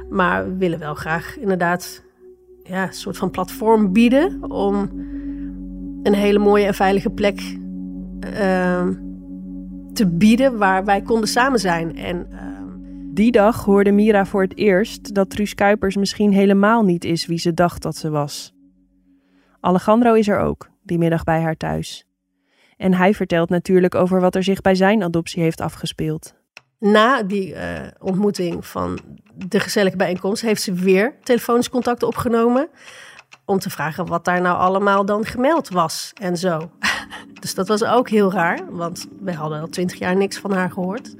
Maar 0.10 0.45
we 0.45 0.57
willen 0.57 0.79
wel 0.79 0.93
graag 0.93 1.38
inderdaad 1.39 2.03
ja, 2.63 2.88
een 2.88 2.93
soort 2.93 3.17
van 3.17 3.31
platform 3.31 3.93
bieden 3.93 4.51
om 4.51 4.89
een 6.03 6.13
hele 6.13 6.39
mooie 6.39 6.65
en 6.65 6.73
veilige 6.73 7.10
plek 7.10 7.57
uh, 8.33 8.88
te 9.97 10.07
bieden 10.07 10.57
waar 10.57 10.86
wij 10.86 11.01
konden 11.01 11.29
samen 11.29 11.60
zijn. 11.60 11.97
En, 11.97 12.27
uh, 12.31 12.39
die 13.13 13.31
dag 13.31 13.63
hoorde 13.63 13.91
Mira 13.91 14.25
voor 14.25 14.41
het 14.41 14.57
eerst 14.57 15.13
dat 15.13 15.29
Truus 15.29 15.55
Kuipers 15.55 15.95
misschien 15.95 16.31
helemaal 16.31 16.83
niet 16.83 17.03
is 17.03 17.25
wie 17.25 17.39
ze 17.39 17.53
dacht 17.53 17.81
dat 17.81 17.95
ze 17.95 18.10
was. 18.10 18.53
Alejandro 19.60 20.13
is 20.13 20.27
er 20.27 20.39
ook, 20.39 20.69
die 20.83 20.97
middag 20.97 21.23
bij 21.23 21.41
haar 21.41 21.57
thuis. 21.57 22.05
En 22.77 22.93
hij 22.93 23.13
vertelt 23.13 23.49
natuurlijk 23.49 23.95
over 23.95 24.21
wat 24.21 24.36
er 24.36 24.43
zich 24.43 24.62
bij 24.62 24.75
zijn 24.75 25.03
adoptie 25.03 25.43
heeft 25.43 25.62
afgespeeld. 25.62 26.33
Na 26.79 27.23
die 27.23 27.53
uh, 27.53 27.62
ontmoeting 27.99 28.65
van 28.65 28.99
de 29.33 29.60
gezellige 29.60 29.97
bijeenkomst 29.97 30.41
heeft 30.41 30.62
ze 30.62 30.73
weer 30.73 31.15
telefonisch 31.23 31.69
contact 31.69 32.03
opgenomen. 32.03 32.69
Om 33.45 33.60
te 33.60 33.69
vragen 33.69 34.05
wat 34.05 34.25
daar 34.25 34.41
nou 34.41 34.57
allemaal 34.57 35.05
dan 35.05 35.25
gemeld 35.25 35.69
was 35.69 36.12
en 36.21 36.38
zo. 36.38 36.71
dus 37.41 37.55
dat 37.55 37.67
was 37.67 37.83
ook 37.83 38.09
heel 38.09 38.31
raar, 38.31 38.59
want 38.69 39.07
we 39.19 39.33
hadden 39.33 39.61
al 39.61 39.67
twintig 39.67 39.99
jaar 39.99 40.15
niks 40.15 40.37
van 40.37 40.51
haar 40.51 40.71
gehoord. 40.71 41.15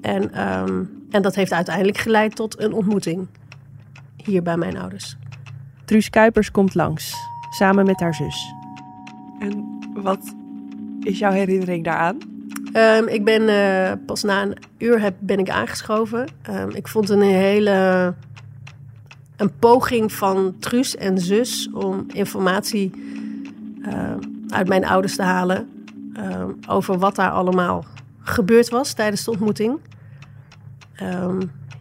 En, 0.00 0.48
um, 0.48 1.06
en 1.10 1.22
dat 1.22 1.34
heeft 1.34 1.52
uiteindelijk 1.52 1.98
geleid 1.98 2.36
tot 2.36 2.60
een 2.60 2.72
ontmoeting 2.72 3.28
hier 4.16 4.42
bij 4.42 4.56
mijn 4.56 4.76
ouders. 4.76 5.16
Truus 5.84 6.10
Kuipers 6.10 6.50
komt 6.50 6.74
langs, 6.74 7.14
samen 7.50 7.86
met 7.86 8.00
haar 8.00 8.14
zus. 8.14 8.54
En 9.38 9.78
wat 9.94 10.34
is 11.00 11.18
jouw 11.18 11.32
herinnering 11.32 11.84
daaraan? 11.84 12.18
Um, 12.76 13.08
ik 13.08 13.24
ben 13.24 13.42
uh, 13.42 13.92
pas 14.06 14.22
na 14.22 14.42
een 14.42 14.56
uur 14.78 15.00
heb, 15.00 15.14
ben 15.18 15.38
ik 15.38 15.50
aangeschoven. 15.50 16.28
Um, 16.50 16.70
ik 16.70 16.88
vond 16.88 17.08
een 17.08 17.22
hele 17.22 18.14
een 19.36 19.58
poging 19.58 20.12
van 20.12 20.54
Truus 20.58 20.96
en 20.96 21.18
zus 21.18 21.70
om 21.72 22.04
informatie 22.12 22.90
uh, 23.86 24.14
uit 24.52 24.68
mijn 24.68 24.84
ouders 24.84 25.16
te 25.16 25.22
halen 25.22 25.86
um, 26.16 26.58
over 26.68 26.98
wat 26.98 27.16
daar 27.16 27.30
allemaal 27.30 27.84
gebeurd 28.20 28.68
was 28.68 28.92
tijdens 28.92 29.24
de 29.24 29.30
ontmoeting. 29.30 29.78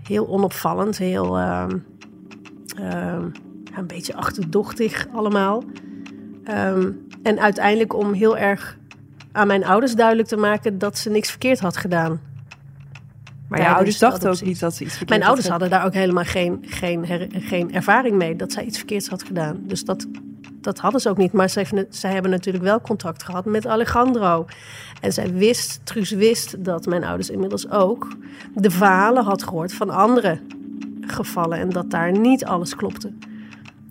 heel 0.08 0.28
onopvallend, 0.28 0.98
heel 0.98 1.40
een 3.76 3.88
beetje 3.88 4.16
achterdochtig 4.16 5.08
allemaal. 5.14 5.64
En 7.24 7.40
uiteindelijk 7.40 7.94
om 7.94 8.14
heel 8.14 8.38
erg 8.38 8.78
aan 9.32 9.48
mijn 9.48 9.66
ouders 9.66 9.96
duidelijk 9.96 10.28
te 10.28 10.38
maken 10.38 10.78
dat 10.78 10.98
ze 10.98 11.10
niks 11.10 11.30
verkeerd 11.30 11.60
had 11.60 11.78
gedaan. 11.78 12.20
Maar 13.48 13.62
je 13.62 13.68
ouders 13.68 14.00
dachten 14.00 14.30
ook 14.30 14.42
niet 14.42 14.60
dat 14.60 14.76
ze 14.76 14.84
iets 14.84 14.98
verkeerd 14.98 15.10
Mijn 15.10 15.30
ouders 15.30 15.48
hadden 15.48 15.70
daar 15.70 15.86
ook 15.86 15.94
helemaal 15.94 16.24
geen, 16.24 16.66
geen, 16.68 17.06
her, 17.06 17.28
geen 17.32 17.74
ervaring 17.74 18.16
mee 18.16 18.36
dat 18.36 18.52
zij 18.52 18.64
iets 18.64 18.78
verkeerds 18.78 19.08
had 19.08 19.24
gedaan. 19.24 19.60
Dus 19.62 19.86
dat, 19.86 20.08
dat 20.62 20.80
hadden 20.80 21.02
ze 21.02 21.10
ook 21.10 21.18
niet. 21.18 21.32
Maar 21.32 21.50
zij, 21.50 21.86
zij 21.90 22.14
hebben 22.14 22.32
natuurlijk 22.32 22.64
wel 22.64 22.82
contact 22.82 23.24
gehad 23.24 23.46
met 23.46 23.68
Alejandro. 23.68 24.46
En 25.02 25.14
zij 25.14 25.34
wist, 25.34 25.80
Truus 25.84 26.12
wist 26.12 26.66
dat 26.66 26.86
mijn 26.86 27.04
ouders 27.04 27.30
inmiddels 27.30 27.70
ook 27.70 28.08
de 28.54 28.72
verhalen 28.72 29.24
had 29.24 29.44
gehoord 29.44 29.74
van 29.74 29.90
andere 29.90 30.40
gevallen. 31.02 31.58
En 31.58 31.70
dat 31.70 31.90
daar 31.92 32.12
niet 32.12 32.46
alles 32.46 32.76
klopte. 32.76 33.14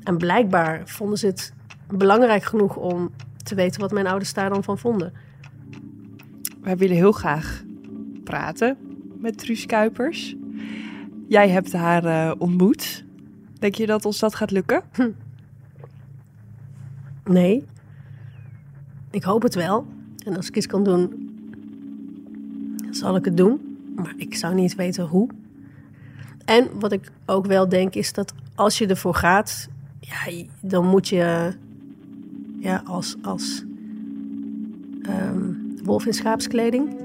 En 0.02 0.18
blijkbaar 0.18 0.82
vonden 0.84 1.18
ze 1.18 1.26
het 1.26 1.52
belangrijk 1.88 2.42
genoeg 2.42 2.76
om 2.76 3.10
te 3.42 3.54
weten 3.54 3.80
wat 3.80 3.92
mijn 3.92 4.06
ouders 4.06 4.34
daar 4.34 4.50
dan 4.50 4.64
van 4.64 4.78
vonden. 4.78 5.12
Wij 6.62 6.76
willen 6.76 6.96
heel 6.96 7.12
graag 7.12 7.62
praten 8.24 8.76
met 9.18 9.38
Truus 9.38 9.66
Kuipers. 9.66 10.36
Jij 11.28 11.48
hebt 11.48 11.72
haar 11.72 12.04
uh, 12.04 12.32
ontmoet. 12.38 13.04
Denk 13.58 13.74
je 13.74 13.86
dat 13.86 14.04
ons 14.04 14.18
dat 14.18 14.34
gaat 14.34 14.50
lukken? 14.50 14.82
Hm. 14.92 15.10
Nee. 17.32 17.64
Ik 19.10 19.22
hoop 19.22 19.42
het 19.42 19.54
wel. 19.54 19.86
En 20.24 20.36
als 20.36 20.48
ik 20.48 20.56
iets 20.56 20.66
kan 20.66 20.84
doen, 20.84 21.30
zal 22.90 23.16
ik 23.16 23.24
het 23.24 23.36
doen. 23.36 23.60
Maar 23.94 24.14
ik 24.16 24.34
zou 24.34 24.54
niet 24.54 24.74
weten 24.74 25.06
hoe. 25.06 25.28
En 26.44 26.68
wat 26.78 26.92
ik 26.92 27.10
ook 27.26 27.46
wel 27.46 27.68
denk 27.68 27.94
is 27.94 28.12
dat 28.12 28.34
als 28.54 28.78
je 28.78 28.86
ervoor 28.86 29.14
gaat, 29.14 29.68
ja, 30.00 30.44
dan 30.60 30.86
moet 30.86 31.08
je 31.08 31.52
ja, 32.58 32.82
als, 32.84 33.16
als 33.22 33.64
um, 35.02 35.76
wolf 35.84 36.06
in 36.06 36.14
schaapskleding. 36.14 36.96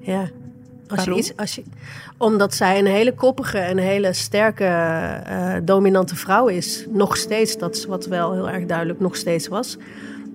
Ja. 0.00 0.30
Als 0.88 1.04
je 1.04 1.14
iets, 1.14 1.36
als 1.36 1.54
je, 1.54 1.62
omdat 2.16 2.54
zij 2.54 2.78
een 2.78 2.86
hele 2.86 3.14
koppige 3.14 3.58
en 3.58 3.78
hele 3.78 4.12
sterke, 4.12 4.64
uh, 4.64 5.54
dominante 5.62 6.16
vrouw 6.16 6.46
is. 6.46 6.86
Nog 6.88 7.16
steeds, 7.16 7.58
dat 7.58 7.76
is 7.76 7.84
wat 7.84 8.06
wel 8.06 8.32
heel 8.32 8.48
erg 8.48 8.66
duidelijk 8.66 9.00
nog 9.00 9.16
steeds 9.16 9.48
was. 9.48 9.76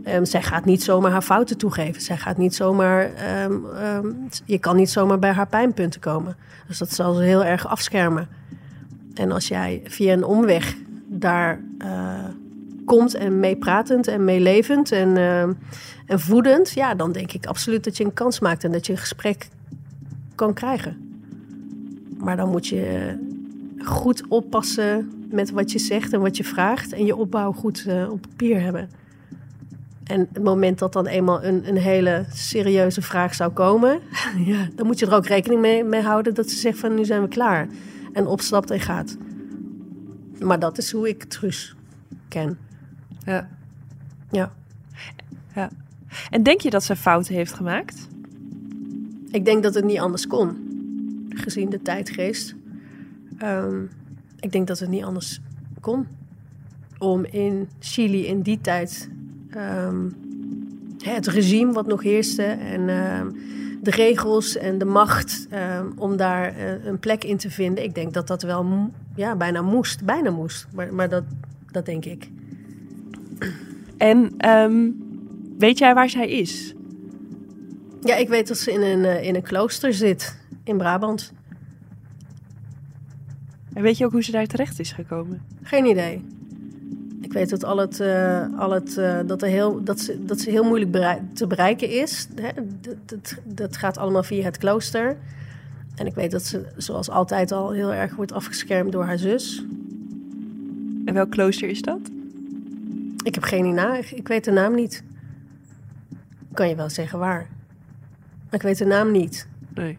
Um, 0.08 0.26
zij 0.26 0.42
gaat 0.42 0.66
niet 0.66 0.84
zomaar 0.84 1.12
haar 1.12 1.22
fouten 1.22 1.58
toegeven. 1.58 2.02
Zij 2.02 2.18
gaat 2.18 2.38
niet 2.38 2.56
zomaar. 2.56 3.12
Um, 3.44 3.66
um, 3.66 4.28
je 4.46 4.60
kan 4.60 4.76
niet 4.76 4.90
zomaar 4.90 5.20
bij 5.20 5.32
haar 5.32 5.48
pijnpunten 5.48 6.02
komen. 6.02 6.36
Dus 6.68 6.78
dat 6.78 6.92
zal 6.92 7.14
ze 7.14 7.22
heel 7.22 7.44
erg 7.44 7.68
afschermen. 7.68 8.28
En 9.14 9.32
als 9.32 9.48
jij 9.48 9.82
via 9.86 10.14
een 10.14 10.24
omweg 10.24 10.76
daar 11.08 11.60
uh, 11.78 12.14
komt 12.86 13.14
en 13.14 13.40
meepratend 13.40 14.08
en 14.08 14.26
meelevend 14.26 14.92
en, 14.92 15.10
uh, 15.16 15.42
en 15.42 16.20
voedend, 16.20 16.72
ja, 16.72 16.96
dan 16.96 17.12
denk 17.12 17.32
ik 17.32 17.46
absoluut 17.46 17.84
dat 17.84 17.98
je 17.98 18.04
een 18.04 18.14
kans 18.14 18.40
maakt 18.40 18.64
en 18.64 18.72
dat 18.72 18.86
je 18.86 18.92
een 18.92 19.00
gesprek 19.00 19.48
kan 20.42 20.54
krijgen. 20.54 21.22
Maar 22.18 22.36
dan 22.36 22.50
moet 22.50 22.68
je 22.68 23.16
goed 23.78 24.28
oppassen 24.28 25.12
met 25.30 25.52
wat 25.52 25.72
je 25.72 25.80
zegt 25.80 26.14
en 26.14 26.22
wat 26.22 26.38
je 26.38 26.44
vraagt. 26.44 26.94
En 26.94 27.06
je 27.06 27.16
opbouw 27.16 27.52
goed 27.52 27.86
uh, 27.88 28.12
op 28.12 28.22
papier 28.22 28.62
hebben. 28.62 28.90
En 30.04 30.28
het 30.34 30.44
moment 30.44 30.80
dat 30.80 30.94
dan 30.94 31.08
eenmaal 31.08 31.44
een, 31.44 31.68
een 31.68 31.78
hele 31.78 32.26
serieuze 32.34 33.02
vraag 33.02 33.34
zou 33.34 33.52
komen, 33.52 34.00
ja, 34.52 34.68
dan 34.76 34.86
moet 34.86 35.00
je 35.00 35.06
er 35.06 35.14
ook 35.14 35.26
rekening 35.26 35.62
mee, 35.62 35.84
mee 35.84 36.02
houden 36.02 36.34
dat 36.34 36.50
ze 36.50 36.56
zegt 36.58 36.80
van 36.80 36.96
nu 36.96 37.06
zijn 37.06 37.22
we 37.22 37.28
klaar. 37.28 37.68
En 38.14 38.28
opstapt 38.28 38.72
en 38.72 38.80
gaat. 38.80 39.18
Maar 40.40 40.60
dat 40.60 40.78
is 40.78 40.92
hoe 40.92 41.10
ik 41.10 41.24
Truus 41.24 41.76
ken. 42.28 42.58
Ja. 43.26 43.50
Ja. 44.32 44.52
ja. 45.56 45.70
En 46.30 46.44
denk 46.44 46.62
je 46.62 46.70
dat 46.70 46.84
ze 46.84 46.96
fouten 46.96 47.34
heeft 47.36 47.54
gemaakt? 47.54 48.10
Ik 49.32 49.46
denk 49.46 49.64
dat 49.64 49.74
het 49.74 49.86
niet 49.86 50.00
anders 50.00 50.28
kon, 50.28 50.58
gezien 51.30 51.70
de 51.70 51.82
tijdgeest. 51.82 52.56
Um, 53.44 53.90
ik 54.40 54.52
denk 54.52 54.68
dat 54.68 54.80
het 54.80 54.90
niet 54.90 55.04
anders 55.04 55.40
kon. 55.80 56.08
Om 56.98 57.26
in 57.26 57.70
Chili 57.80 58.26
in 58.26 58.42
die 58.42 58.62
tijd 58.62 59.10
um, 59.58 60.16
het 60.98 61.28
regime 61.28 61.72
wat 61.72 61.88
nog 61.88 62.04
heerste 62.04 62.44
en 62.44 62.90
um, 62.90 63.36
de 63.82 63.92
regels 63.92 64.58
en 64.58 64.78
de 64.78 64.86
macht 64.86 65.48
om 65.96 66.18
daar 66.18 66.58
uh, 66.58 66.86
een 66.86 67.00
plek 67.00 67.24
in 67.24 67.38
te 67.38 67.50
vinden. 67.50 67.84
Ik 67.84 67.96
denk 67.96 68.14
dat 68.14 68.28
dat 68.28 68.42
wel 68.42 68.92
ja, 69.16 69.36
bijna 69.36 69.62
moest. 69.62 70.06
Bijna 70.06 70.32
moest. 70.32 70.68
Maar, 70.74 70.94
maar 70.94 71.10
dat, 71.10 71.24
dat 71.72 71.86
denk 71.86 72.06
ik. 72.06 72.30
En 73.98 74.32
weet 75.58 75.78
jij 75.78 75.94
waar 75.94 76.10
zij 76.10 76.30
is? 76.30 76.74
Ja, 78.04 78.16
ik 78.16 78.30
weet 78.30 78.48
dat 78.48 78.58
ze 78.58 78.72
in 78.72 78.82
een, 78.82 79.00
uh, 79.00 79.24
in 79.24 79.36
een 79.36 79.42
klooster 79.42 79.94
zit 79.94 80.38
in 80.64 80.78
Brabant. 80.78 81.34
En 83.74 83.82
weet 83.82 83.98
je 83.98 84.06
ook 84.06 84.12
hoe 84.12 84.24
ze 84.24 84.32
daar 84.32 84.48
terecht 84.48 84.80
is 84.80 84.92
gekomen? 84.92 85.42
Geen 85.62 85.86
idee. 85.86 86.26
Ik 87.22 87.34
weet 87.34 87.50
dat, 87.50 87.64
al 87.64 87.78
het, 87.78 88.00
uh, 88.00 88.60
al 88.60 88.72
het, 88.72 88.98
uh, 88.98 89.20
dat, 89.26 89.42
er 89.42 89.48
heel, 89.48 89.84
dat, 89.84 90.00
ze, 90.00 90.26
dat 90.26 90.40
ze 90.40 90.50
heel 90.50 90.64
moeilijk 90.64 91.20
te 91.34 91.48
bereiken 91.48 91.90
is. 91.90 92.28
Hè? 92.36 92.50
Dat, 92.82 92.96
dat, 93.06 93.38
dat, 93.44 93.78
gaat 93.78 93.98
allemaal 93.98 94.24
via 94.24 94.44
het 94.44 94.58
klooster. 94.58 95.18
En 95.96 96.06
ik 96.06 96.16
weet 96.16 96.32
dat 96.32 96.44
ze, 96.44 96.66
zoals 96.78 97.10
altijd, 97.10 97.52
al 97.52 97.72
heel 97.72 97.94
erg 97.94 98.16
wordt 98.16 98.32
afgeschermd 98.32 98.92
door 98.92 99.04
haar 99.04 99.18
zus. 99.18 99.66
En 101.06 101.14
welk 101.14 101.32
klooster 101.32 101.70
is 101.70 101.82
dat? 101.82 102.00
Ik 103.24 103.36
heb 103.36 103.44
geen 103.44 103.66
idee. 103.66 104.06
Ik 104.16 104.28
weet 104.28 104.44
de 104.44 104.52
naam 104.52 104.76
niet. 104.76 105.04
Kan 106.54 106.70
je 106.70 106.76
wel 106.76 106.90
zeggen 106.90 107.20
waar. 107.20 107.48
Maar 108.52 108.60
ik 108.60 108.66
weet 108.66 108.78
de 108.78 108.86
naam 108.86 109.12
niet. 109.12 109.48
Nee. 109.74 109.98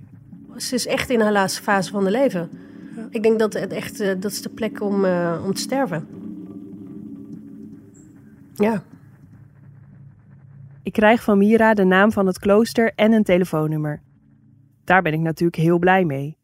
Ze 0.56 0.74
is 0.74 0.86
echt 0.86 1.10
in 1.10 1.20
haar 1.20 1.32
laatste 1.32 1.62
fase 1.62 1.90
van 1.90 2.02
haar 2.02 2.12
leven. 2.12 2.50
Ja. 2.96 3.06
Ik 3.10 3.22
denk 3.22 3.38
dat 3.38 3.52
het 3.52 3.72
echt 3.72 4.00
uh, 4.00 4.08
dat 4.18 4.30
is 4.30 4.42
de 4.42 4.48
plek 4.48 4.80
om, 4.80 5.04
uh, 5.04 5.42
om 5.44 5.54
te 5.54 5.60
sterven. 5.60 6.06
Ja. 8.54 8.82
Ik 10.82 10.92
krijg 10.92 11.22
van 11.22 11.38
Mira 11.38 11.74
de 11.74 11.84
naam 11.84 12.12
van 12.12 12.26
het 12.26 12.38
klooster 12.38 12.92
en 12.94 13.12
een 13.12 13.22
telefoonnummer. 13.22 14.02
Daar 14.84 15.02
ben 15.02 15.12
ik 15.12 15.20
natuurlijk 15.20 15.62
heel 15.62 15.78
blij 15.78 16.04
mee. 16.04 16.38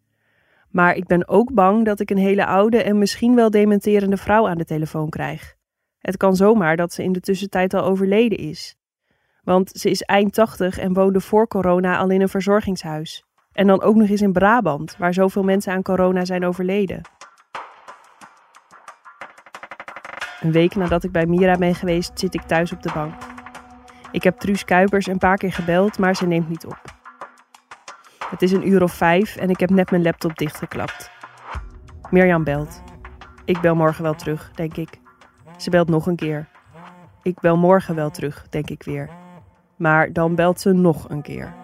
Maar 0.71 0.97
ik 0.97 1.07
ben 1.07 1.29
ook 1.29 1.53
bang 1.55 1.85
dat 1.85 2.01
ik 2.01 2.11
een 2.11 2.18
hele 2.18 2.47
oude 2.47 2.83
en 2.83 2.99
misschien 2.99 3.35
wel 3.35 3.51
dementerende 3.51 4.16
vrouw 4.16 4.49
aan 4.49 4.59
de 4.59 4.64
telefoon 4.64 5.09
krijg. 5.09 5.57
Het 5.99 6.16
kan 6.16 6.37
zomaar 6.37 6.77
dat 6.77 6.92
ze 6.92 7.03
in 7.03 7.12
de 7.12 7.21
tussentijd 7.21 7.75
al 7.75 7.85
overleden 7.85 8.38
is. 8.38 8.77
Want 9.42 9.70
ze 9.70 9.90
is 9.90 10.03
eind 10.03 10.35
80 10.35 10.79
en 10.79 10.92
woonde 10.92 11.20
voor 11.20 11.48
corona 11.48 11.98
al 11.98 12.11
in 12.11 12.20
een 12.20 12.29
verzorgingshuis. 12.29 13.24
En 13.53 13.66
dan 13.66 13.83
ook 13.83 13.94
nog 13.94 14.09
eens 14.09 14.22
in 14.22 14.33
Brabant, 14.33 14.96
waar 14.96 15.14
zoveel 15.14 15.42
mensen 15.42 15.72
aan 15.72 15.83
corona 15.83 16.24
zijn 16.24 16.44
overleden. 16.44 17.01
Een 20.40 20.53
week 20.53 20.74
nadat 20.74 21.05
ik 21.05 21.12
bij 21.12 21.27
Mira 21.27 21.57
ben 21.57 21.74
geweest, 21.74 22.18
zit 22.18 22.35
ik 22.35 22.42
thuis 22.42 22.72
op 22.72 22.83
de 22.83 22.90
bank. 22.94 23.14
Ik 24.12 24.22
heb 24.22 24.38
Truus 24.38 24.64
Kuipers 24.64 25.07
een 25.07 25.18
paar 25.18 25.37
keer 25.37 25.53
gebeld, 25.53 25.98
maar 25.98 26.16
ze 26.16 26.27
neemt 26.27 26.48
niet 26.48 26.66
op. 26.66 26.81
Het 28.31 28.42
is 28.42 28.53
een 28.53 28.68
uur 28.68 28.83
of 28.83 28.92
vijf 28.92 29.37
en 29.37 29.51
ik 29.51 29.61
heb 29.61 29.70
net 29.70 29.90
mijn 29.90 30.03
laptop 30.03 30.37
dichtgeklapt. 30.37 31.11
Mirjam 32.11 32.44
belt. 32.44 32.83
Ik 33.44 33.61
bel 33.61 33.74
morgen 33.74 34.03
wel 34.03 34.14
terug, 34.14 34.51
denk 34.55 34.77
ik. 34.77 35.01
Ze 35.57 35.70
belt 35.70 35.88
nog 35.88 36.07
een 36.07 36.16
keer. 36.16 36.48
Ik 37.22 37.40
bel 37.40 37.57
morgen 37.57 37.94
wel 37.94 38.11
terug, 38.11 38.46
denk 38.48 38.70
ik 38.70 38.83
weer. 38.83 39.11
Maar 39.78 40.12
dan 40.12 40.34
belt 40.34 40.60
ze 40.60 40.72
nog 40.72 41.08
een 41.08 41.22
keer. 41.22 41.54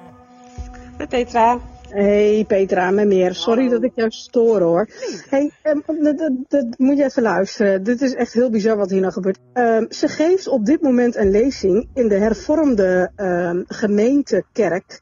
Met 0.98 1.08
Petra. 1.08 1.58
Hey 1.88 2.44
Petra, 2.46 2.90
met 2.90 3.06
meer. 3.06 3.34
Sorry 3.34 3.68
dat 3.68 3.82
ik 3.82 3.92
jou 3.94 4.10
stoor 4.10 4.60
hoor. 4.60 4.88
Hey, 5.28 5.50
um, 5.62 5.82
dat, 6.02 6.30
dat, 6.48 6.78
moet 6.78 6.96
je 6.96 7.04
even 7.04 7.22
luisteren. 7.22 7.82
Dit 7.82 8.02
is 8.02 8.14
echt 8.14 8.32
heel 8.32 8.50
bizar 8.50 8.76
wat 8.76 8.90
hier 8.90 9.00
nou 9.00 9.12
gebeurt. 9.12 9.38
Um, 9.52 9.86
ze 9.90 10.08
geeft 10.08 10.48
op 10.48 10.64
dit 10.64 10.82
moment 10.82 11.16
een 11.16 11.30
lezing 11.30 11.88
in 11.94 12.08
de 12.08 12.18
hervormde 12.18 13.10
um, 13.16 13.64
gemeentekerk 13.68 14.98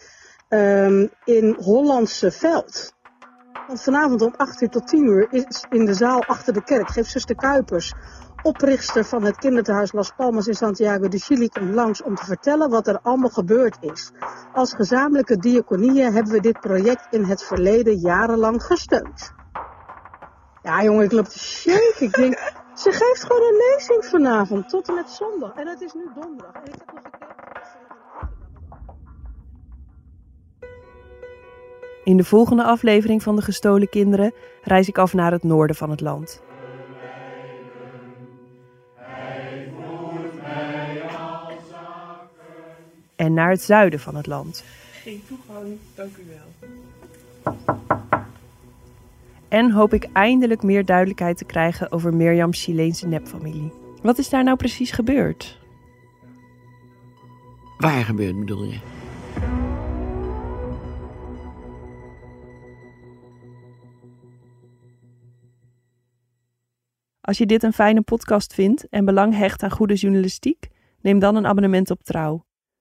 in 1.25 1.57
Hollandse 1.59 2.31
Veld. 2.31 2.94
Want 3.66 3.83
vanavond 3.83 4.22
om 4.22 4.35
8 4.37 4.62
uur 4.62 4.68
tot 4.68 4.87
10 4.87 5.05
uur 5.05 5.29
is 5.31 5.64
in 5.70 5.85
de 5.85 5.94
zaal 5.94 6.25
achter 6.25 6.53
de 6.53 6.64
kerk, 6.64 6.88
geeft 6.88 7.11
zuster 7.11 7.35
Kuipers 7.35 7.92
oprichter 8.43 9.05
van 9.05 9.23
het 9.23 9.37
kinderthuis 9.37 9.93
Las 9.93 10.13
Palmas 10.17 10.47
in 10.47 10.55
Santiago 10.55 11.09
de 11.09 11.19
Chili 11.19 11.49
komt 11.49 11.75
langs 11.75 12.03
om 12.03 12.15
te 12.15 12.25
vertellen 12.25 12.71
wat 12.71 12.87
er 12.87 12.99
allemaal 13.03 13.31
gebeurd 13.31 13.77
is. 13.81 14.13
Als 14.53 14.75
gezamenlijke 14.75 15.37
diaconie 15.37 16.03
hebben 16.03 16.33
we 16.33 16.41
dit 16.41 16.61
project 16.61 17.07
in 17.11 17.25
het 17.25 17.43
verleden 17.43 17.99
jarenlang 17.99 18.63
gesteund. 18.63 19.33
Ja 20.63 20.83
jongen, 20.83 21.05
ik 21.05 21.13
loop 21.13 21.27
te 21.27 21.39
shake. 21.39 21.97
Ik 21.99 22.13
denk, 22.13 22.53
ze 22.75 22.93
geeft 22.93 23.23
gewoon 23.23 23.43
een 23.43 23.57
lezing 23.57 24.05
vanavond 24.05 24.69
tot 24.69 24.89
en 24.89 24.95
met 24.95 25.11
zondag. 25.11 25.55
En 25.55 25.67
het 25.67 25.81
is 25.81 25.93
nu 25.93 26.09
donderdag. 26.15 26.55
En 26.55 26.73
ik 26.73 26.93
nog 26.93 27.03
gekeken. 27.03 27.31
In 32.05 32.17
de 32.17 32.25
volgende 32.25 32.65
aflevering 32.65 33.23
van 33.23 33.37
De 33.37 33.43
Gestolen 33.43 33.89
Kinderen 33.89 34.35
reis 34.63 34.89
ik 34.89 34.99
af 34.99 35.13
naar 35.15 35.33
het 35.33 35.43
noorden 35.43 35.77
van 35.77 35.91
het 35.91 36.01
land. 36.01 36.43
En 43.23 43.35
naar 43.35 43.51
het 43.51 43.63
zuiden 43.63 44.01
van 44.01 44.15
het 44.15 44.27
land. 44.27 44.65
Geen 44.93 45.23
toegang, 45.27 45.79
dank 45.95 46.17
u 46.17 46.23
wel. 46.29 46.71
En 49.49 49.71
hoop 49.71 49.93
ik 49.93 50.09
eindelijk 50.13 50.63
meer 50.63 50.85
duidelijkheid 50.85 51.37
te 51.37 51.45
krijgen 51.45 51.93
over 51.93 52.15
Mirjam's 52.15 52.65
Chileense 52.65 53.07
nepfamilie. 53.07 53.73
Wat 54.03 54.19
is 54.19 54.29
daar 54.29 54.45
nou 54.45 54.57
precies 54.57 54.91
gebeurd? 54.91 55.59
Waar 57.79 58.05
gebeurt 58.05 58.39
bedoel 58.39 58.65
je? 58.65 58.79
Als 67.21 67.39
je 67.39 67.47
dit 67.47 67.63
een 67.63 67.73
fijne 67.73 68.03
podcast 68.03 68.55
vindt 68.55 68.89
en 68.89 69.05
belang 69.05 69.37
hecht 69.37 69.63
aan 69.63 69.71
goede 69.71 69.95
journalistiek, 69.95 70.69
neem 71.01 71.19
dan 71.19 71.37
een 71.37 71.47
abonnement 71.47 71.91
op 71.91 72.03
Trouw. 72.03 72.45